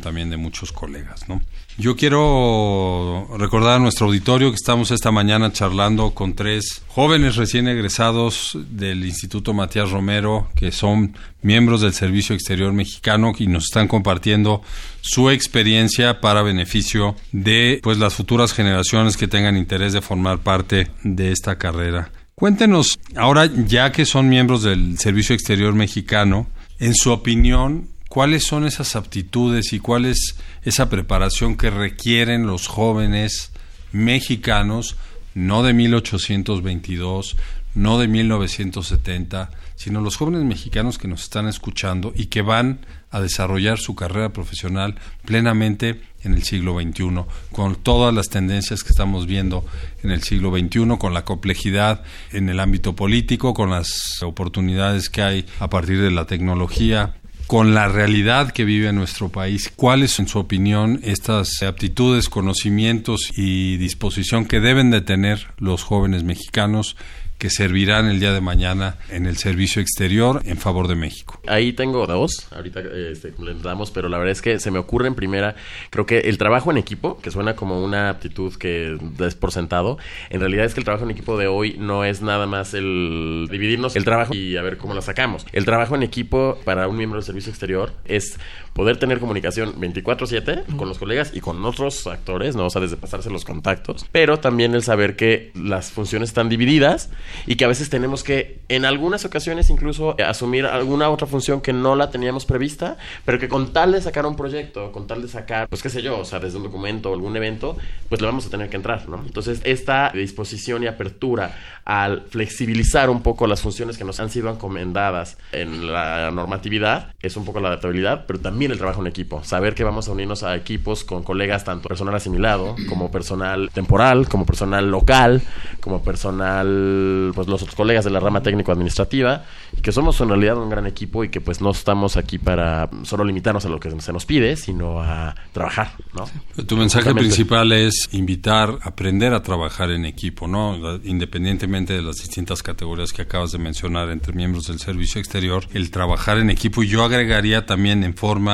también 0.00 0.30
de 0.30 0.36
muchos 0.36 0.72
colegas. 0.72 1.28
¿no? 1.28 1.40
Yo 1.76 1.94
quiero 1.96 3.28
recordar 3.38 3.76
a 3.76 3.78
nuestro 3.78 4.06
auditorio 4.06 4.50
que 4.50 4.56
estamos 4.56 4.90
esta 4.90 5.12
mañana 5.12 5.52
charlando 5.52 6.10
con 6.10 6.34
tres 6.34 6.82
jóvenes 6.88 7.36
recién 7.36 7.68
egresados 7.68 8.58
del 8.70 9.04
Instituto 9.04 9.54
Matías 9.54 9.90
Romero, 9.90 10.48
que 10.56 10.72
son 10.72 11.16
miembros 11.40 11.80
del 11.80 11.92
Servicio 11.92 12.34
Exterior 12.34 12.72
Mexicano 12.72 13.32
y 13.38 13.46
nos 13.46 13.64
están 13.64 13.86
compartiendo 13.86 14.62
su 15.00 15.30
experiencia 15.30 16.20
para 16.20 16.42
beneficio 16.42 17.14
de 17.30 17.78
pues 17.82 17.98
las 17.98 18.14
futuras 18.14 18.52
generaciones 18.52 19.16
que 19.16 19.28
tengan 19.28 19.56
interés 19.56 19.92
de 19.92 20.02
formar 20.02 20.38
parte 20.38 20.90
de 21.04 21.30
esta 21.30 21.58
carrera. 21.58 22.10
Cuéntenos, 22.34 22.98
ahora 23.16 23.46
ya 23.46 23.92
que 23.92 24.04
son 24.04 24.28
miembros 24.28 24.62
del 24.62 24.98
Servicio 24.98 25.34
Exterior 25.34 25.74
Mexicano, 25.74 26.46
en 26.78 26.94
su 26.94 27.10
opinión, 27.10 27.88
¿cuáles 28.08 28.44
son 28.44 28.66
esas 28.66 28.96
aptitudes 28.96 29.72
y 29.72 29.80
cuál 29.80 30.04
es 30.04 30.36
esa 30.62 30.88
preparación 30.88 31.56
que 31.56 31.70
requieren 31.70 32.46
los 32.46 32.66
jóvenes 32.66 33.52
mexicanos, 33.92 34.96
no 35.34 35.62
de 35.62 35.72
1822, 35.72 37.36
no 37.74 37.98
de 37.98 38.08
1970, 38.08 39.50
sino 39.76 40.00
los 40.00 40.16
jóvenes 40.16 40.42
mexicanos 40.42 40.98
que 40.98 41.06
nos 41.06 41.22
están 41.22 41.46
escuchando 41.46 42.12
y 42.14 42.26
que 42.26 42.42
van 42.42 42.80
a 43.10 43.20
desarrollar 43.20 43.78
su 43.78 43.94
carrera 43.94 44.32
profesional 44.32 44.96
plenamente 45.24 46.00
en 46.24 46.34
el 46.34 46.42
siglo 46.42 46.80
XXI, 46.80 47.24
con 47.52 47.76
todas 47.76 48.12
las 48.12 48.28
tendencias 48.28 48.82
que 48.82 48.90
estamos 48.90 49.26
viendo 49.26 49.64
en 50.02 50.10
el 50.10 50.22
siglo 50.22 50.50
XXI, 50.50 50.98
con 50.98 51.14
la 51.14 51.24
complejidad 51.24 52.02
en 52.32 52.48
el 52.48 52.58
ámbito 52.58 52.96
político, 52.96 53.54
con 53.54 53.70
las 53.70 54.22
oportunidades 54.22 55.08
que 55.08 55.22
hay 55.22 55.46
a 55.60 55.70
partir 55.70 56.02
de 56.02 56.10
la 56.10 56.26
tecnología, 56.26 57.14
con 57.48 57.74
la 57.74 57.88
realidad 57.88 58.52
que 58.52 58.66
vive 58.66 58.92
nuestro 58.92 59.30
país. 59.30 59.72
¿Cuáles, 59.74 60.18
en 60.18 60.28
su 60.28 60.38
opinión, 60.38 61.00
estas 61.02 61.62
aptitudes, 61.62 62.28
conocimientos 62.28 63.32
y 63.36 63.78
disposición 63.78 64.44
que 64.44 64.60
deben 64.60 64.90
de 64.90 65.00
tener 65.00 65.48
los 65.56 65.82
jóvenes 65.82 66.24
mexicanos 66.24 66.94
que 67.38 67.50
servirán 67.50 68.06
el 68.06 68.20
día 68.20 68.32
de 68.32 68.40
mañana 68.40 68.96
en 69.10 69.26
el 69.26 69.36
servicio 69.36 69.80
exterior 69.80 70.42
en 70.44 70.58
favor 70.58 70.88
de 70.88 70.96
México. 70.96 71.40
Ahí 71.46 71.72
tengo 71.72 72.06
dos, 72.06 72.48
ahorita 72.50 72.80
este, 72.80 73.32
damos, 73.62 73.90
pero 73.90 74.08
la 74.08 74.18
verdad 74.18 74.32
es 74.32 74.42
que 74.42 74.58
se 74.58 74.70
me 74.70 74.78
ocurre 74.78 75.06
en 75.06 75.14
primera, 75.14 75.54
creo 75.90 76.04
que 76.04 76.18
el 76.18 76.36
trabajo 76.36 76.70
en 76.70 76.78
equipo, 76.78 77.18
que 77.20 77.30
suena 77.30 77.54
como 77.54 77.82
una 77.82 78.10
aptitud 78.10 78.54
que 78.56 78.98
es 79.20 79.34
por 79.36 79.52
sentado, 79.52 79.98
en 80.30 80.40
realidad 80.40 80.66
es 80.66 80.74
que 80.74 80.80
el 80.80 80.84
trabajo 80.84 81.04
en 81.04 81.12
equipo 81.12 81.38
de 81.38 81.46
hoy 81.46 81.76
no 81.78 82.04
es 82.04 82.22
nada 82.22 82.46
más 82.46 82.74
el 82.74 83.46
dividirnos 83.50 83.94
el 83.94 84.04
trabajo 84.04 84.34
y 84.34 84.56
a 84.56 84.62
ver 84.62 84.76
cómo 84.76 84.94
lo 84.94 85.02
sacamos. 85.02 85.46
El 85.52 85.64
trabajo 85.64 85.94
en 85.94 86.02
equipo 86.02 86.58
para 86.64 86.88
un 86.88 86.96
miembro 86.96 87.18
del 87.18 87.24
servicio 87.24 87.50
exterior 87.50 87.92
es 88.04 88.38
poder 88.78 88.96
tener 88.96 89.18
comunicación 89.18 89.74
24/7 89.80 90.62
con 90.76 90.88
los 90.88 91.00
colegas 91.00 91.32
y 91.34 91.40
con 91.40 91.64
otros 91.64 92.06
actores, 92.06 92.54
¿no? 92.54 92.66
O 92.66 92.70
sea, 92.70 92.80
desde 92.80 92.96
pasarse 92.96 93.28
los 93.28 93.44
contactos, 93.44 94.06
pero 94.12 94.38
también 94.38 94.72
el 94.72 94.84
saber 94.84 95.16
que 95.16 95.50
las 95.56 95.90
funciones 95.90 96.28
están 96.28 96.48
divididas 96.48 97.10
y 97.44 97.56
que 97.56 97.64
a 97.64 97.68
veces 97.68 97.90
tenemos 97.90 98.22
que, 98.22 98.60
en 98.68 98.84
algunas 98.84 99.24
ocasiones 99.24 99.68
incluso, 99.68 100.14
asumir 100.24 100.64
alguna 100.64 101.10
otra 101.10 101.26
función 101.26 101.60
que 101.60 101.72
no 101.72 101.96
la 101.96 102.10
teníamos 102.10 102.46
prevista, 102.46 102.98
pero 103.24 103.40
que 103.40 103.48
con 103.48 103.72
tal 103.72 103.90
de 103.90 104.00
sacar 104.00 104.24
un 104.26 104.36
proyecto, 104.36 104.92
con 104.92 105.08
tal 105.08 105.22
de 105.22 105.28
sacar, 105.28 105.66
pues 105.66 105.82
qué 105.82 105.90
sé 105.90 106.00
yo, 106.00 106.16
o 106.20 106.24
sea, 106.24 106.38
desde 106.38 106.58
un 106.58 106.62
documento 106.62 107.10
o 107.10 107.14
algún 107.14 107.36
evento, 107.36 107.76
pues 108.08 108.20
le 108.20 108.28
vamos 108.28 108.46
a 108.46 108.50
tener 108.50 108.70
que 108.70 108.76
entrar, 108.76 109.08
¿no? 109.08 109.20
Entonces, 109.26 109.60
esta 109.64 110.12
disposición 110.14 110.84
y 110.84 110.86
apertura 110.86 111.58
al 111.84 112.20
flexibilizar 112.28 113.10
un 113.10 113.24
poco 113.24 113.48
las 113.48 113.60
funciones 113.60 113.98
que 113.98 114.04
nos 114.04 114.20
han 114.20 114.30
sido 114.30 114.48
encomendadas 114.50 115.36
en 115.50 115.92
la 115.92 116.30
normatividad 116.30 117.12
es 117.20 117.36
un 117.36 117.44
poco 117.44 117.58
la 117.58 117.68
adaptabilidad, 117.70 118.24
pero 118.28 118.38
también 118.38 118.67
el 118.72 118.78
trabajo 118.78 119.00
en 119.00 119.06
equipo, 119.06 119.42
saber 119.44 119.74
que 119.74 119.84
vamos 119.84 120.08
a 120.08 120.12
unirnos 120.12 120.42
a 120.42 120.56
equipos 120.56 121.04
con 121.04 121.22
colegas, 121.22 121.64
tanto 121.64 121.88
personal 121.88 122.14
asimilado 122.14 122.76
como 122.88 123.10
personal 123.10 123.70
temporal, 123.72 124.28
como 124.28 124.46
personal 124.46 124.90
local, 124.90 125.42
como 125.80 126.02
personal, 126.02 127.32
pues 127.34 127.48
los 127.48 127.62
otros 127.62 127.74
colegas 127.76 128.04
de 128.04 128.10
la 128.10 128.20
rama 128.20 128.42
técnico-administrativa, 128.42 129.44
y 129.76 129.80
que 129.80 129.92
somos 129.92 130.20
en 130.20 130.28
realidad 130.28 130.56
un 130.56 130.70
gran 130.70 130.86
equipo 130.86 131.24
y 131.24 131.28
que 131.28 131.40
pues 131.40 131.60
no 131.60 131.70
estamos 131.70 132.16
aquí 132.16 132.38
para 132.38 132.88
solo 133.02 133.24
limitarnos 133.24 133.64
a 133.64 133.68
lo 133.68 133.80
que 133.80 133.90
se 134.00 134.12
nos 134.12 134.26
pide, 134.26 134.56
sino 134.56 135.00
a 135.00 135.34
trabajar, 135.52 135.92
¿no? 136.14 136.28
Tu 136.64 136.76
mensaje 136.76 137.14
principal 137.14 137.72
es 137.72 138.08
invitar, 138.12 138.78
aprender 138.82 139.32
a 139.34 139.42
trabajar 139.42 139.90
en 139.90 140.04
equipo, 140.04 140.46
¿no? 140.46 140.98
Independientemente 141.04 141.94
de 141.94 142.02
las 142.02 142.16
distintas 142.16 142.62
categorías 142.62 143.12
que 143.12 143.22
acabas 143.22 143.52
de 143.52 143.58
mencionar 143.58 144.10
entre 144.10 144.32
miembros 144.32 144.66
del 144.66 144.78
servicio 144.78 145.20
exterior, 145.20 145.64
el 145.72 145.90
trabajar 145.90 146.38
en 146.38 146.50
equipo 146.50 146.82
y 146.82 146.88
yo 146.88 147.04
agregaría 147.04 147.66
también 147.66 148.04
en 148.04 148.14
forma 148.14 148.47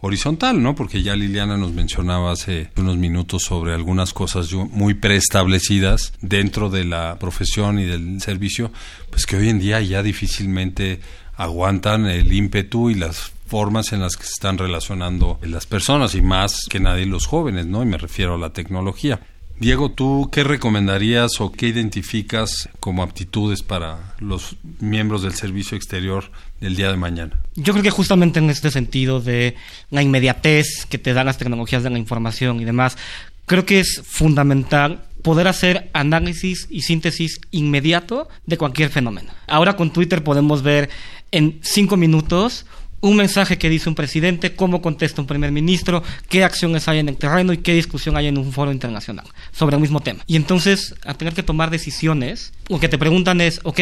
horizontal, 0.00 0.62
¿no? 0.62 0.74
Porque 0.74 1.02
ya 1.02 1.14
Liliana 1.14 1.56
nos 1.56 1.72
mencionaba 1.72 2.32
hace 2.32 2.70
unos 2.76 2.96
minutos 2.96 3.42
sobre 3.42 3.74
algunas 3.74 4.12
cosas 4.12 4.52
muy 4.52 4.94
preestablecidas 4.94 6.12
dentro 6.20 6.70
de 6.70 6.84
la 6.84 7.18
profesión 7.18 7.78
y 7.78 7.84
del 7.84 8.20
servicio, 8.20 8.72
pues 9.10 9.26
que 9.26 9.36
hoy 9.36 9.48
en 9.48 9.58
día 9.58 9.80
ya 9.80 10.02
difícilmente 10.02 11.00
aguantan 11.36 12.06
el 12.06 12.32
ímpetu 12.32 12.90
y 12.90 12.94
las 12.94 13.32
formas 13.46 13.92
en 13.92 14.00
las 14.00 14.16
que 14.16 14.24
se 14.24 14.32
están 14.32 14.58
relacionando 14.58 15.38
las 15.42 15.66
personas 15.66 16.14
y 16.14 16.22
más 16.22 16.66
que 16.70 16.80
nadie 16.80 17.06
los 17.06 17.26
jóvenes, 17.26 17.66
¿no? 17.66 17.82
Y 17.82 17.86
me 17.86 17.98
refiero 17.98 18.34
a 18.34 18.38
la 18.38 18.52
tecnología. 18.52 19.20
Diego, 19.60 19.90
¿tú 19.90 20.30
qué 20.32 20.42
recomendarías 20.42 21.38
o 21.38 21.52
qué 21.52 21.68
identificas 21.68 22.70
como 22.80 23.02
aptitudes 23.02 23.62
para 23.62 24.14
los 24.18 24.56
miembros 24.78 25.22
del 25.22 25.34
servicio 25.34 25.76
exterior 25.76 26.32
del 26.62 26.76
día 26.76 26.90
de 26.90 26.96
mañana? 26.96 27.38
Yo 27.56 27.74
creo 27.74 27.82
que 27.82 27.90
justamente 27.90 28.38
en 28.38 28.48
este 28.48 28.70
sentido 28.70 29.20
de 29.20 29.56
la 29.90 30.02
inmediatez 30.02 30.86
que 30.86 30.96
te 30.96 31.12
dan 31.12 31.26
las 31.26 31.36
tecnologías 31.36 31.82
de 31.82 31.90
la 31.90 31.98
información 31.98 32.58
y 32.58 32.64
demás, 32.64 32.96
creo 33.44 33.66
que 33.66 33.80
es 33.80 34.02
fundamental 34.06 35.04
poder 35.22 35.46
hacer 35.46 35.90
análisis 35.92 36.66
y 36.70 36.80
síntesis 36.80 37.38
inmediato 37.50 38.28
de 38.46 38.56
cualquier 38.56 38.88
fenómeno. 38.88 39.30
Ahora 39.46 39.76
con 39.76 39.92
Twitter 39.92 40.24
podemos 40.24 40.62
ver 40.62 40.88
en 41.32 41.60
cinco 41.60 41.98
minutos 41.98 42.64
un 43.00 43.16
mensaje 43.16 43.58
que 43.58 43.68
dice 43.68 43.88
un 43.88 43.94
presidente, 43.94 44.54
cómo 44.54 44.82
contesta 44.82 45.20
un 45.20 45.26
primer 45.26 45.52
ministro, 45.52 46.02
qué 46.28 46.44
acciones 46.44 46.88
hay 46.88 46.98
en 46.98 47.08
el 47.08 47.16
terreno 47.16 47.52
y 47.52 47.58
qué 47.58 47.74
discusión 47.74 48.16
hay 48.16 48.26
en 48.26 48.38
un 48.38 48.52
foro 48.52 48.72
internacional 48.72 49.26
sobre 49.52 49.76
el 49.76 49.80
mismo 49.80 50.00
tema. 50.00 50.20
Y 50.26 50.36
entonces, 50.36 50.94
a 51.04 51.14
tener 51.14 51.34
que 51.34 51.42
tomar 51.42 51.70
decisiones, 51.70 52.52
lo 52.68 52.78
que 52.78 52.88
te 52.88 52.98
preguntan 52.98 53.40
es, 53.40 53.60
ok, 53.64 53.80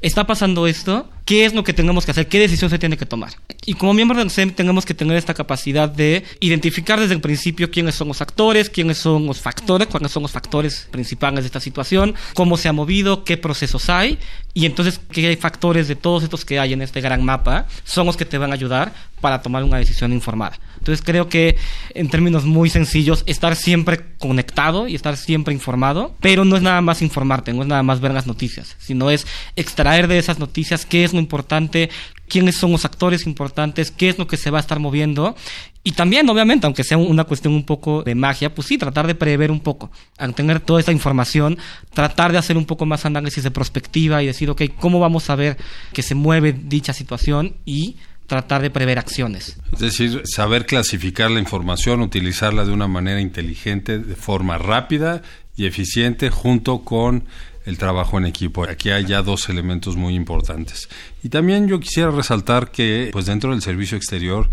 está 0.00 0.26
pasando 0.26 0.66
esto, 0.66 1.08
¿qué 1.28 1.44
es 1.44 1.52
lo 1.52 1.62
que 1.62 1.74
tenemos 1.74 2.06
que 2.06 2.12
hacer? 2.12 2.26
¿Qué 2.26 2.38
decisión 2.38 2.70
se 2.70 2.78
tiene 2.78 2.96
que 2.96 3.04
tomar? 3.04 3.34
Y 3.66 3.74
como 3.74 3.92
miembros 3.92 4.16
del 4.16 4.30
SEM 4.30 4.50
tenemos 4.52 4.86
que 4.86 4.94
tener 4.94 5.14
esta 5.18 5.34
capacidad 5.34 5.86
de 5.86 6.24
identificar 6.40 6.98
desde 6.98 7.12
el 7.12 7.20
principio 7.20 7.70
quiénes 7.70 7.96
son 7.96 8.08
los 8.08 8.22
actores, 8.22 8.70
quiénes 8.70 8.96
son 8.96 9.26
los 9.26 9.38
factores, 9.38 9.88
cuáles 9.88 10.10
son 10.10 10.22
los 10.22 10.32
factores 10.32 10.88
principales 10.90 11.44
de 11.44 11.48
esta 11.48 11.60
situación, 11.60 12.14
cómo 12.32 12.56
se 12.56 12.70
ha 12.70 12.72
movido, 12.72 13.24
qué 13.24 13.36
procesos 13.36 13.90
hay, 13.90 14.18
y 14.54 14.64
entonces 14.64 15.00
qué 15.12 15.36
factores 15.36 15.86
de 15.86 15.96
todos 15.96 16.22
estos 16.22 16.46
que 16.46 16.58
hay 16.58 16.72
en 16.72 16.80
este 16.80 17.02
gran 17.02 17.22
mapa 17.22 17.66
son 17.84 18.06
los 18.06 18.16
que 18.16 18.24
te 18.24 18.38
van 18.38 18.50
a 18.50 18.54
ayudar 18.54 18.94
para 19.20 19.42
tomar 19.42 19.64
una 19.64 19.76
decisión 19.76 20.12
informada. 20.12 20.58
Entonces 20.78 21.04
creo 21.04 21.28
que 21.28 21.56
en 21.94 22.08
términos 22.08 22.44
muy 22.44 22.70
sencillos, 22.70 23.24
estar 23.26 23.54
siempre 23.56 24.00
conectado 24.18 24.88
y 24.88 24.94
estar 24.94 25.16
siempre 25.16 25.52
informado, 25.52 26.14
pero 26.20 26.44
no 26.44 26.56
es 26.56 26.62
nada 26.62 26.80
más 26.80 27.02
informarte, 27.02 27.52
no 27.52 27.62
es 27.62 27.68
nada 27.68 27.82
más 27.82 28.00
ver 28.00 28.12
las 28.12 28.26
noticias, 28.26 28.76
sino 28.78 29.10
es 29.10 29.26
extraer 29.56 30.08
de 30.08 30.18
esas 30.18 30.38
noticias 30.38 30.86
qué 30.86 31.04
es 31.04 31.12
importante, 31.18 31.90
quiénes 32.28 32.56
son 32.56 32.72
los 32.72 32.84
actores 32.84 33.26
importantes, 33.26 33.90
qué 33.90 34.08
es 34.08 34.18
lo 34.18 34.26
que 34.26 34.36
se 34.36 34.50
va 34.50 34.58
a 34.58 34.60
estar 34.60 34.78
moviendo. 34.78 35.34
Y 35.82 35.92
también, 35.92 36.28
obviamente, 36.28 36.66
aunque 36.66 36.84
sea 36.84 36.98
una 36.98 37.24
cuestión 37.24 37.54
un 37.54 37.64
poco 37.64 38.02
de 38.02 38.14
magia, 38.14 38.54
pues 38.54 38.68
sí, 38.68 38.76
tratar 38.76 39.06
de 39.06 39.14
prever 39.14 39.50
un 39.50 39.60
poco. 39.60 39.90
Al 40.18 40.34
tener 40.34 40.60
toda 40.60 40.80
esta 40.80 40.92
información, 40.92 41.58
tratar 41.94 42.32
de 42.32 42.38
hacer 42.38 42.56
un 42.56 42.66
poco 42.66 42.84
más 42.84 43.06
análisis 43.06 43.42
de 43.42 43.50
perspectiva 43.50 44.22
y 44.22 44.26
decir, 44.26 44.50
ok, 44.50 44.62
¿cómo 44.78 45.00
vamos 45.00 45.30
a 45.30 45.36
ver 45.36 45.56
que 45.92 46.02
se 46.02 46.14
mueve 46.14 46.52
dicha 46.52 46.92
situación? 46.92 47.54
Y 47.64 47.96
tratar 48.26 48.60
de 48.60 48.70
prever 48.70 48.98
acciones. 48.98 49.56
Es 49.72 49.78
decir, 49.78 50.22
saber 50.26 50.66
clasificar 50.66 51.30
la 51.30 51.40
información, 51.40 52.02
utilizarla 52.02 52.66
de 52.66 52.72
una 52.72 52.86
manera 52.86 53.22
inteligente, 53.22 53.98
de 53.98 54.14
forma 54.14 54.58
rápida 54.58 55.22
y 55.58 55.66
eficiente, 55.66 56.30
junto 56.30 56.78
con 56.78 57.24
el 57.66 57.76
trabajo 57.76 58.16
en 58.16 58.24
equipo. 58.24 58.64
Aquí 58.64 58.88
hay 58.88 59.04
ya 59.04 59.20
dos 59.20 59.50
elementos 59.50 59.96
muy 59.96 60.14
importantes. 60.14 60.88
Y 61.22 61.28
también 61.28 61.68
yo 61.68 61.80
quisiera 61.80 62.10
resaltar 62.10 62.70
que, 62.70 63.10
pues 63.12 63.26
dentro 63.26 63.50
del 63.50 63.60
servicio 63.60 63.98
exterior 63.98 64.48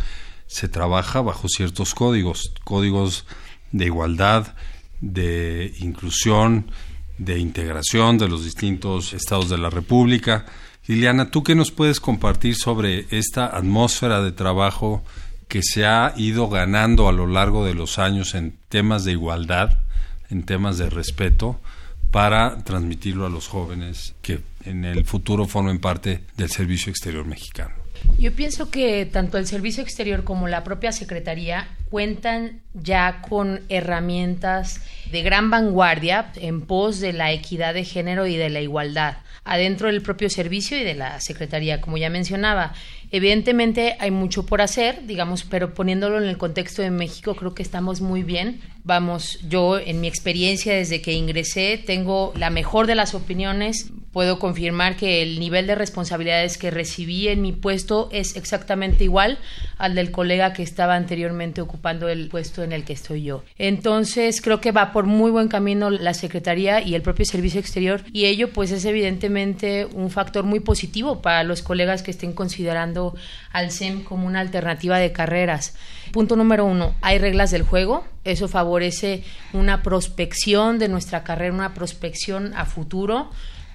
se 0.47 0.67
trabaja 0.67 1.21
bajo 1.21 1.47
ciertos 1.47 1.95
códigos, 1.95 2.53
códigos 2.65 3.25
de 3.71 3.85
igualdad, 3.85 4.55
de 4.99 5.73
inclusión, 5.79 6.69
de 7.17 7.39
integración 7.39 8.17
de 8.17 8.27
los 8.27 8.43
distintos 8.43 9.13
estados 9.13 9.49
de 9.49 9.57
la 9.57 9.69
República 9.69 10.45
Liliana, 10.87 11.31
¿tú 11.31 11.41
qué 11.41 11.55
nos 11.55 11.71
puedes 11.71 11.99
compartir 11.99 12.55
sobre 12.55 13.07
esta 13.09 13.47
atmósfera 13.47 14.21
de 14.21 14.31
trabajo 14.31 15.03
que 15.47 15.61
se 15.63 15.85
ha 15.85 16.13
ido 16.15 16.47
ganando 16.47 17.07
a 17.07 17.11
lo 17.11 17.25
largo 17.25 17.65
de 17.65 17.73
los 17.73 17.97
años 17.97 18.35
en 18.35 18.57
temas 18.69 19.03
de 19.03 19.13
igualdad, 19.13 19.79
en 20.29 20.43
temas 20.43 20.77
de 20.77 20.89
respeto, 20.89 21.59
para 22.11 22.63
transmitirlo 22.63 23.25
a 23.25 23.29
los 23.29 23.47
jóvenes 23.47 24.15
que 24.21 24.39
en 24.63 24.85
el 24.85 25.05
futuro 25.05 25.45
formen 25.45 25.79
parte 25.79 26.21
del 26.37 26.49
Servicio 26.49 26.89
Exterior 26.89 27.25
Mexicano? 27.25 27.73
Yo 28.17 28.31
pienso 28.33 28.69
que 28.69 29.05
tanto 29.05 29.37
el 29.37 29.47
Servicio 29.47 29.83
Exterior 29.83 30.23
como 30.23 30.47
la 30.47 30.63
propia 30.63 30.91
Secretaría 30.91 31.67
cuentan 31.89 32.61
ya 32.73 33.21
con 33.21 33.61
herramientas 33.69 34.81
de 35.11 35.21
gran 35.23 35.49
vanguardia 35.49 36.31
en 36.35 36.61
pos 36.61 36.99
de 36.99 37.13
la 37.13 37.31
equidad 37.31 37.73
de 37.73 37.83
género 37.83 38.27
y 38.27 38.37
de 38.37 38.49
la 38.49 38.61
igualdad 38.61 39.17
adentro 39.43 39.87
del 39.87 40.01
propio 40.01 40.29
servicio 40.29 40.77
y 40.77 40.83
de 40.83 40.95
la 40.95 41.19
Secretaría, 41.19 41.81
como 41.81 41.97
ya 41.97 42.09
mencionaba. 42.09 42.73
Evidentemente 43.11 43.95
hay 43.99 44.11
mucho 44.11 44.45
por 44.45 44.61
hacer, 44.61 45.05
digamos, 45.05 45.43
pero 45.43 45.73
poniéndolo 45.73 46.17
en 46.17 46.27
el 46.27 46.37
contexto 46.37 46.81
de 46.81 46.91
México 46.91 47.35
creo 47.35 47.53
que 47.53 47.63
estamos 47.63 48.01
muy 48.01 48.23
bien. 48.23 48.61
Vamos, 48.83 49.39
yo 49.49 49.79
en 49.79 49.99
mi 49.99 50.07
experiencia 50.07 50.75
desde 50.75 51.01
que 51.01 51.13
ingresé 51.13 51.81
tengo 51.83 52.33
la 52.35 52.49
mejor 52.49 52.87
de 52.87 52.95
las 52.95 53.15
opiniones. 53.15 53.91
Puedo 54.11 54.37
confirmar 54.37 54.95
que 54.95 55.23
el 55.23 55.39
nivel 55.39 55.65
de 55.65 55.75
responsabilidades 55.75 56.57
que 56.57 56.71
recibí 56.71 57.27
en 57.27 57.41
mi 57.41 57.51
puesto 57.51 58.09
es 58.11 58.35
exactamente 58.35 59.03
igual 59.03 59.39
al 59.77 59.95
del 59.95 60.11
colega 60.11 60.53
que 60.53 60.63
estaba 60.63 60.95
anteriormente 60.95 61.61
ocupando 61.61 62.07
el 62.09 62.29
puesto 62.29 62.63
en 62.63 62.73
el 62.73 62.83
que 62.83 62.93
estoy 62.93 63.23
yo. 63.23 63.43
Entonces 63.57 64.39
creo 64.41 64.61
que 64.61 64.71
va 64.71 64.93
por 64.93 65.05
muy 65.05 65.31
buen 65.31 65.47
camino 65.47 65.89
la 65.89 66.13
Secretaría 66.13 66.81
y 66.81 66.95
el 66.95 67.01
propio 67.01 67.25
Servicio 67.25 67.59
Exterior 67.59 68.03
y 68.13 68.25
ello 68.25 68.51
pues 68.51 68.71
es 68.71 68.85
un 69.93 70.09
factor 70.09 70.43
muy 70.43 70.59
positivo 70.59 71.21
para 71.21 71.43
los 71.43 71.61
colegas 71.61 72.03
que 72.03 72.11
estén 72.11 72.33
considerando 72.33 73.15
al 73.51 73.71
SEM 73.71 74.03
como 74.03 74.27
una 74.27 74.39
alternativa 74.39 74.97
de 74.97 75.11
carreras. 75.11 75.75
Punto 76.11 76.35
número 76.35 76.65
uno, 76.65 76.95
hay 77.01 77.17
reglas 77.17 77.51
del 77.51 77.63
juego. 77.63 78.05
Eso 78.23 78.47
favorece 78.47 79.23
una 79.53 79.83
prospección 79.83 80.79
de 80.79 80.87
nuestra 80.87 81.23
carrera, 81.23 81.53
una 81.53 81.73
prospección 81.73 82.53
a 82.55 82.65
futuro 82.65 83.29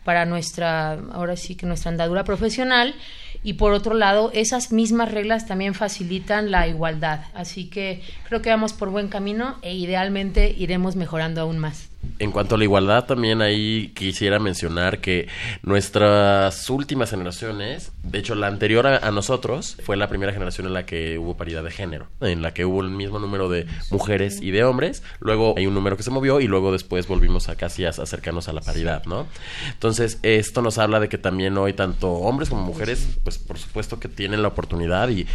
para 0.05 0.25
nuestra, 0.25 0.99
ahora 1.13 1.37
sí 1.37 1.55
que 1.55 1.67
nuestra 1.67 1.91
andadura 1.91 2.25
profesional. 2.25 2.95
Y 3.43 3.55
por 3.55 3.73
otro 3.73 3.95
lado, 3.95 4.31
esas 4.35 4.73
mismas 4.73 5.11
reglas 5.13 5.47
también 5.47 5.75
facilitan 5.75 6.51
la 6.51 6.67
igualdad. 6.67 7.21
Así 7.35 7.69
que 7.69 8.03
creo 8.29 8.43
que 8.43 8.51
vamos 8.51 8.73
por 8.73 8.91
buen 8.91 9.09
camino 9.09 9.57
e 9.63 9.75
idealmente 9.75 10.55
iremos 10.57 10.97
mejorando 10.97 11.41
aún 11.41 11.59
más. 11.59 11.89
En 12.19 12.33
cuanto 12.33 12.55
a 12.55 12.59
la 12.59 12.65
igualdad, 12.65 13.05
también 13.05 13.43
ahí 13.43 13.93
quisiera 13.95 14.39
mencionar 14.39 15.01
que 15.01 15.29
nuestras 15.63 16.69
últimas 16.71 17.11
generaciones, 17.11 17.93
de 18.03 18.19
hecho 18.19 18.35
la 18.35 18.47
anterior 18.47 18.87
a, 18.87 19.11
nosotros, 19.11 19.77
fue 19.85 19.97
la 19.97 20.09
primera 20.09 20.33
generación 20.33 20.67
en 20.67 20.75
la 20.75 20.87
que 20.87 21.19
hubo 21.19 21.37
paridad 21.37 21.63
de 21.63 21.71
género, 21.71 22.09
en 22.21 22.41
la 22.43 22.53
que 22.53 22.65
hubo 22.65 22.81
el 22.83 22.91
mismo 22.91 23.19
número 23.19 23.49
de 23.49 23.67
mujeres 23.91 24.41
y 24.41 24.51
de 24.51 24.65
hombres, 24.65 25.03
luego 25.19 25.55
hay 25.57 25.67
un 25.67 25.75
número 25.75 25.97
que 25.97 26.03
se 26.03 26.11
movió 26.11 26.41
y 26.41 26.47
luego 26.47 26.73
después 26.73 27.07
volvimos 27.07 27.49
a 27.49 27.57
casi 27.57 27.85
a 27.85 27.91
acercarnos 27.91 28.49
a 28.49 28.53
la 28.55 28.61
paridad, 28.63 29.05
¿no? 29.05 29.27
Entonces, 29.73 30.19
esto 30.23 30.63
nos 30.63 30.79
habla 30.79 31.01
de 31.01 31.09
que 31.09 31.19
también 31.19 31.57
hoy 31.59 31.75
tanto 31.75 32.13
hombres 32.13 32.49
como 32.49 32.63
mujeres, 32.63 33.09
pues 33.25 33.39
por 33.39 33.59
supuesto 33.59 34.01
que 34.01 34.09
tienen 34.09 34.43
la 34.43 34.49
oportunidad 34.49 35.09
y 35.11 35.27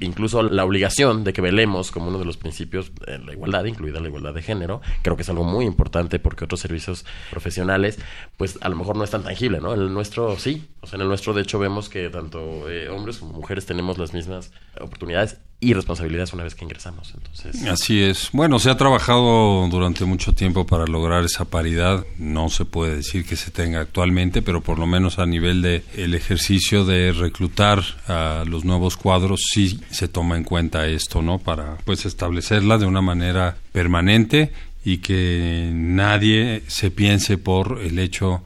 incluso 0.00 0.42
la 0.42 0.64
obligación 0.64 1.24
de 1.24 1.32
que 1.32 1.40
velemos 1.40 1.90
como 1.90 2.08
uno 2.08 2.18
de 2.18 2.24
los 2.24 2.36
principios 2.36 2.92
de 2.94 3.18
la 3.18 3.32
igualdad, 3.32 3.64
incluida 3.64 4.00
la 4.00 4.08
igualdad 4.08 4.34
de 4.34 4.42
género, 4.42 4.80
creo 5.02 5.16
que 5.16 5.22
es 5.22 5.28
algo 5.28 5.44
muy 5.44 5.64
importante 5.64 6.18
porque 6.18 6.44
otros 6.44 6.60
servicios 6.60 7.04
profesionales, 7.30 7.98
pues 8.36 8.58
a 8.60 8.68
lo 8.68 8.76
mejor 8.76 8.96
no 8.96 9.04
es 9.04 9.10
tan 9.10 9.22
tangible, 9.22 9.60
¿no? 9.60 9.74
En 9.74 9.80
el 9.80 9.92
nuestro 9.92 10.36
sí, 10.38 10.68
o 10.80 10.86
sea, 10.86 10.96
en 10.96 11.02
el 11.02 11.08
nuestro 11.08 11.32
de 11.32 11.42
hecho 11.42 11.58
vemos 11.58 11.88
que 11.88 12.08
tanto 12.10 12.70
eh, 12.70 12.88
hombres 12.88 13.18
como 13.18 13.32
mujeres 13.32 13.66
tenemos 13.66 13.98
las 13.98 14.12
mismas 14.12 14.52
oportunidades 14.80 15.38
y 15.60 15.74
responsabilidades 15.74 16.32
una 16.32 16.44
vez 16.44 16.54
que 16.54 16.64
ingresamos. 16.64 17.12
Entonces, 17.14 17.66
así 17.66 18.02
es. 18.02 18.30
Bueno, 18.32 18.58
se 18.58 18.70
ha 18.70 18.78
trabajado 18.78 19.68
durante 19.68 20.06
mucho 20.06 20.32
tiempo 20.32 20.66
para 20.66 20.86
lograr 20.86 21.24
esa 21.24 21.44
paridad. 21.44 22.06
No 22.18 22.48
se 22.48 22.64
puede 22.64 22.96
decir 22.96 23.26
que 23.26 23.36
se 23.36 23.50
tenga 23.50 23.80
actualmente, 23.80 24.40
pero 24.40 24.62
por 24.62 24.78
lo 24.78 24.86
menos 24.86 25.18
a 25.18 25.26
nivel 25.26 25.60
de 25.60 25.84
el 25.96 26.14
ejercicio 26.14 26.86
de 26.86 27.12
reclutar 27.12 27.82
a 28.08 28.44
los 28.46 28.64
nuevos 28.64 28.96
cuadros 28.96 29.40
sí 29.52 29.80
se 29.90 30.08
toma 30.08 30.38
en 30.38 30.44
cuenta 30.44 30.86
esto, 30.86 31.20
¿no? 31.20 31.38
Para 31.38 31.76
pues 31.84 32.06
establecerla 32.06 32.78
de 32.78 32.86
una 32.86 33.02
manera 33.02 33.56
permanente 33.72 34.52
y 34.82 34.98
que 34.98 35.70
nadie 35.74 36.62
se 36.68 36.90
piense 36.90 37.36
por 37.36 37.80
el 37.82 37.98
hecho 37.98 38.42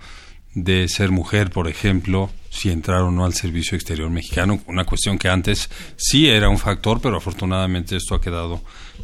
de 0.54 0.88
ser 0.88 1.10
mujer, 1.10 1.50
por 1.50 1.68
ejemplo, 1.68 2.30
si 2.54 2.70
entrar 2.70 3.02
o 3.02 3.10
no 3.10 3.24
al 3.24 3.34
servicio 3.34 3.74
exterior 3.74 4.08
mexicano, 4.10 4.60
una 4.68 4.84
cuestión 4.84 5.18
que 5.18 5.28
antes 5.28 5.68
sí 5.96 6.28
era 6.28 6.48
un 6.48 6.58
factor, 6.58 7.00
pero 7.00 7.16
afortunadamente 7.16 7.96
esto 7.96 8.14
ha 8.14 8.20
quedado 8.20 8.62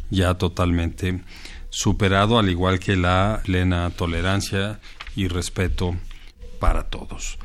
ya 0.09 0.35
totalmente 0.35 1.21
superado, 1.69 2.39
al 2.39 2.49
igual 2.49 2.79
que 2.79 2.95
la 2.95 3.41
plena 3.43 3.89
tolerancia 3.89 4.79
y 5.17 5.27
respeto 5.27 5.95
para 6.59 6.83
todos. 6.83 7.37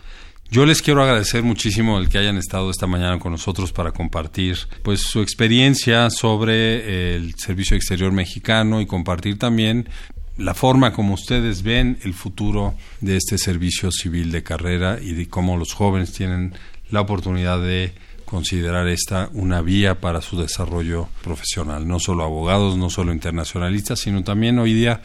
Yo 0.49 0.65
les 0.65 0.81
quiero 0.81 1.03
agradecer 1.03 1.43
muchísimo 1.43 1.99
el 1.99 2.09
que 2.09 2.19
hayan 2.19 2.37
estado 2.37 2.71
esta 2.71 2.87
mañana 2.87 3.19
con 3.19 3.33
nosotros 3.33 3.73
para 3.73 3.91
compartir 3.91 4.57
pues 4.85 5.01
su 5.01 5.21
experiencia 5.21 6.09
sobre 6.11 7.17
el 7.17 7.35
servicio 7.35 7.77
exterior 7.77 8.13
mexicano 8.13 8.81
y 8.81 8.87
compartir 8.87 9.39
también 9.39 9.89
la 10.37 10.55
forma 10.55 10.93
como 10.93 11.15
ustedes 11.15 11.63
ven 11.63 11.99
el 12.03 12.15
futuro 12.15 12.75
de 13.01 13.17
este 13.17 13.39
servicio 13.39 13.91
civil 13.91 14.31
de 14.31 14.43
carrera 14.43 14.99
y 15.01 15.13
de 15.13 15.29
cómo 15.29 15.57
los 15.57 15.73
jóvenes 15.73 16.13
tienen 16.13 16.55
la 16.91 17.01
oportunidad 17.01 17.61
de 17.61 17.93
considerar 18.25 18.89
esta 18.89 19.31
una 19.33 19.63
vía 19.63 20.01
para 20.01 20.21
su 20.21 20.39
desarrollo 20.39 21.09
profesional, 21.23 21.87
no 21.87 22.01
solo 22.01 22.25
abogados, 22.25 22.77
no 22.77 22.91
solo 22.91 23.13
internacionalistas, 23.13 24.01
sino 24.01 24.25
también 24.25 24.59
hoy 24.59 24.75
día 24.75 25.01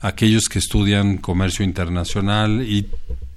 aquellos 0.00 0.44
que 0.48 0.60
estudian 0.60 1.18
comercio 1.18 1.64
internacional 1.64 2.62
y 2.62 2.88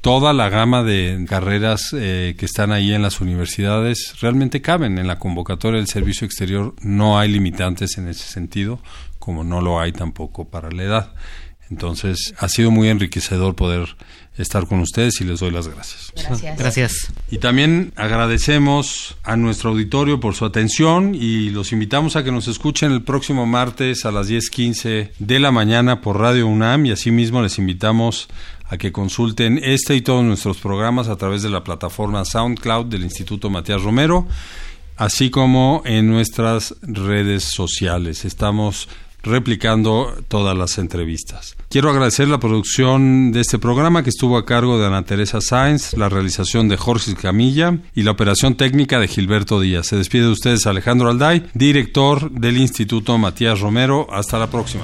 toda 0.03 0.33
la 0.33 0.49
gama 0.49 0.83
de 0.83 1.25
carreras 1.29 1.95
eh, 1.97 2.35
que 2.37 2.45
están 2.45 2.73
ahí 2.73 2.93
en 2.93 3.01
las 3.01 3.21
universidades 3.21 4.19
realmente 4.19 4.61
caben 4.61 4.97
en 4.97 5.07
la 5.07 5.17
convocatoria 5.17 5.79
del 5.79 5.87
servicio 5.87 6.25
exterior. 6.25 6.75
No 6.81 7.17
hay 7.17 7.31
limitantes 7.31 7.97
en 7.97 8.09
ese 8.09 8.25
sentido, 8.25 8.79
como 9.17 9.45
no 9.45 9.61
lo 9.61 9.79
hay 9.79 9.93
tampoco 9.93 10.43
para 10.43 10.69
la 10.71 10.83
edad. 10.83 11.13
Entonces, 11.69 12.35
ha 12.37 12.49
sido 12.49 12.69
muy 12.69 12.89
enriquecedor 12.89 13.55
poder 13.55 13.95
estar 14.37 14.67
con 14.67 14.81
ustedes 14.81 15.21
y 15.21 15.23
les 15.23 15.39
doy 15.39 15.51
las 15.51 15.69
gracias. 15.69 16.11
Gracias. 16.15 16.57
Gracias. 16.57 17.13
Y 17.31 17.37
también 17.37 17.93
agradecemos 17.95 19.15
a 19.23 19.37
nuestro 19.37 19.69
auditorio 19.69 20.19
por 20.19 20.35
su 20.35 20.43
atención 20.43 21.15
y 21.15 21.49
los 21.51 21.71
invitamos 21.71 22.17
a 22.17 22.25
que 22.25 22.31
nos 22.33 22.49
escuchen 22.49 22.91
el 22.91 23.03
próximo 23.03 23.45
martes 23.45 24.03
a 24.03 24.11
las 24.11 24.27
10:15 24.27 25.11
de 25.17 25.39
la 25.39 25.51
mañana 25.51 26.01
por 26.01 26.19
Radio 26.19 26.45
UNAM 26.45 26.87
y 26.87 26.91
asimismo 26.91 27.41
les 27.41 27.57
invitamos 27.57 28.27
a 28.73 28.77
que 28.77 28.91
consulten 28.91 29.59
este 29.61 29.95
y 29.95 30.01
todos 30.01 30.23
nuestros 30.23 30.57
programas 30.57 31.07
a 31.07 31.15
través 31.15 31.43
de 31.43 31.49
la 31.49 31.63
plataforma 31.63 32.25
SoundCloud 32.25 32.87
del 32.87 33.03
Instituto 33.03 33.51
Matías 33.51 33.83
Romero, 33.83 34.27
así 34.97 35.29
como 35.29 35.83
en 35.85 36.09
nuestras 36.09 36.75
redes 36.81 37.43
sociales. 37.43 38.25
Estamos 38.25 38.89
replicando 39.21 40.13
todas 40.27 40.57
las 40.57 40.77
entrevistas. 40.79 41.55
Quiero 41.69 41.89
agradecer 41.89 42.27
la 42.27 42.39
producción 42.39 43.31
de 43.31 43.41
este 43.41 43.59
programa 43.59 44.03
que 44.03 44.09
estuvo 44.09 44.37
a 44.37 44.45
cargo 44.45 44.79
de 44.79 44.87
Ana 44.87 45.05
Teresa 45.05 45.39
Sáenz, 45.39 45.93
la 45.93 46.09
realización 46.09 46.67
de 46.67 46.75
Jorge 46.75 47.13
Camilla 47.13 47.77
y 47.93 48.03
la 48.03 48.11
operación 48.11 48.55
técnica 48.55 48.99
de 48.99 49.07
Gilberto 49.07 49.61
Díaz. 49.61 49.87
Se 49.87 49.95
despide 49.95 50.23
de 50.23 50.31
ustedes 50.31 50.65
Alejandro 50.65 51.09
Alday, 51.09 51.45
director 51.53 52.31
del 52.31 52.57
Instituto 52.57 53.17
Matías 53.19 53.61
Romero. 53.61 54.07
Hasta 54.11 54.39
la 54.39 54.47
próxima. 54.47 54.83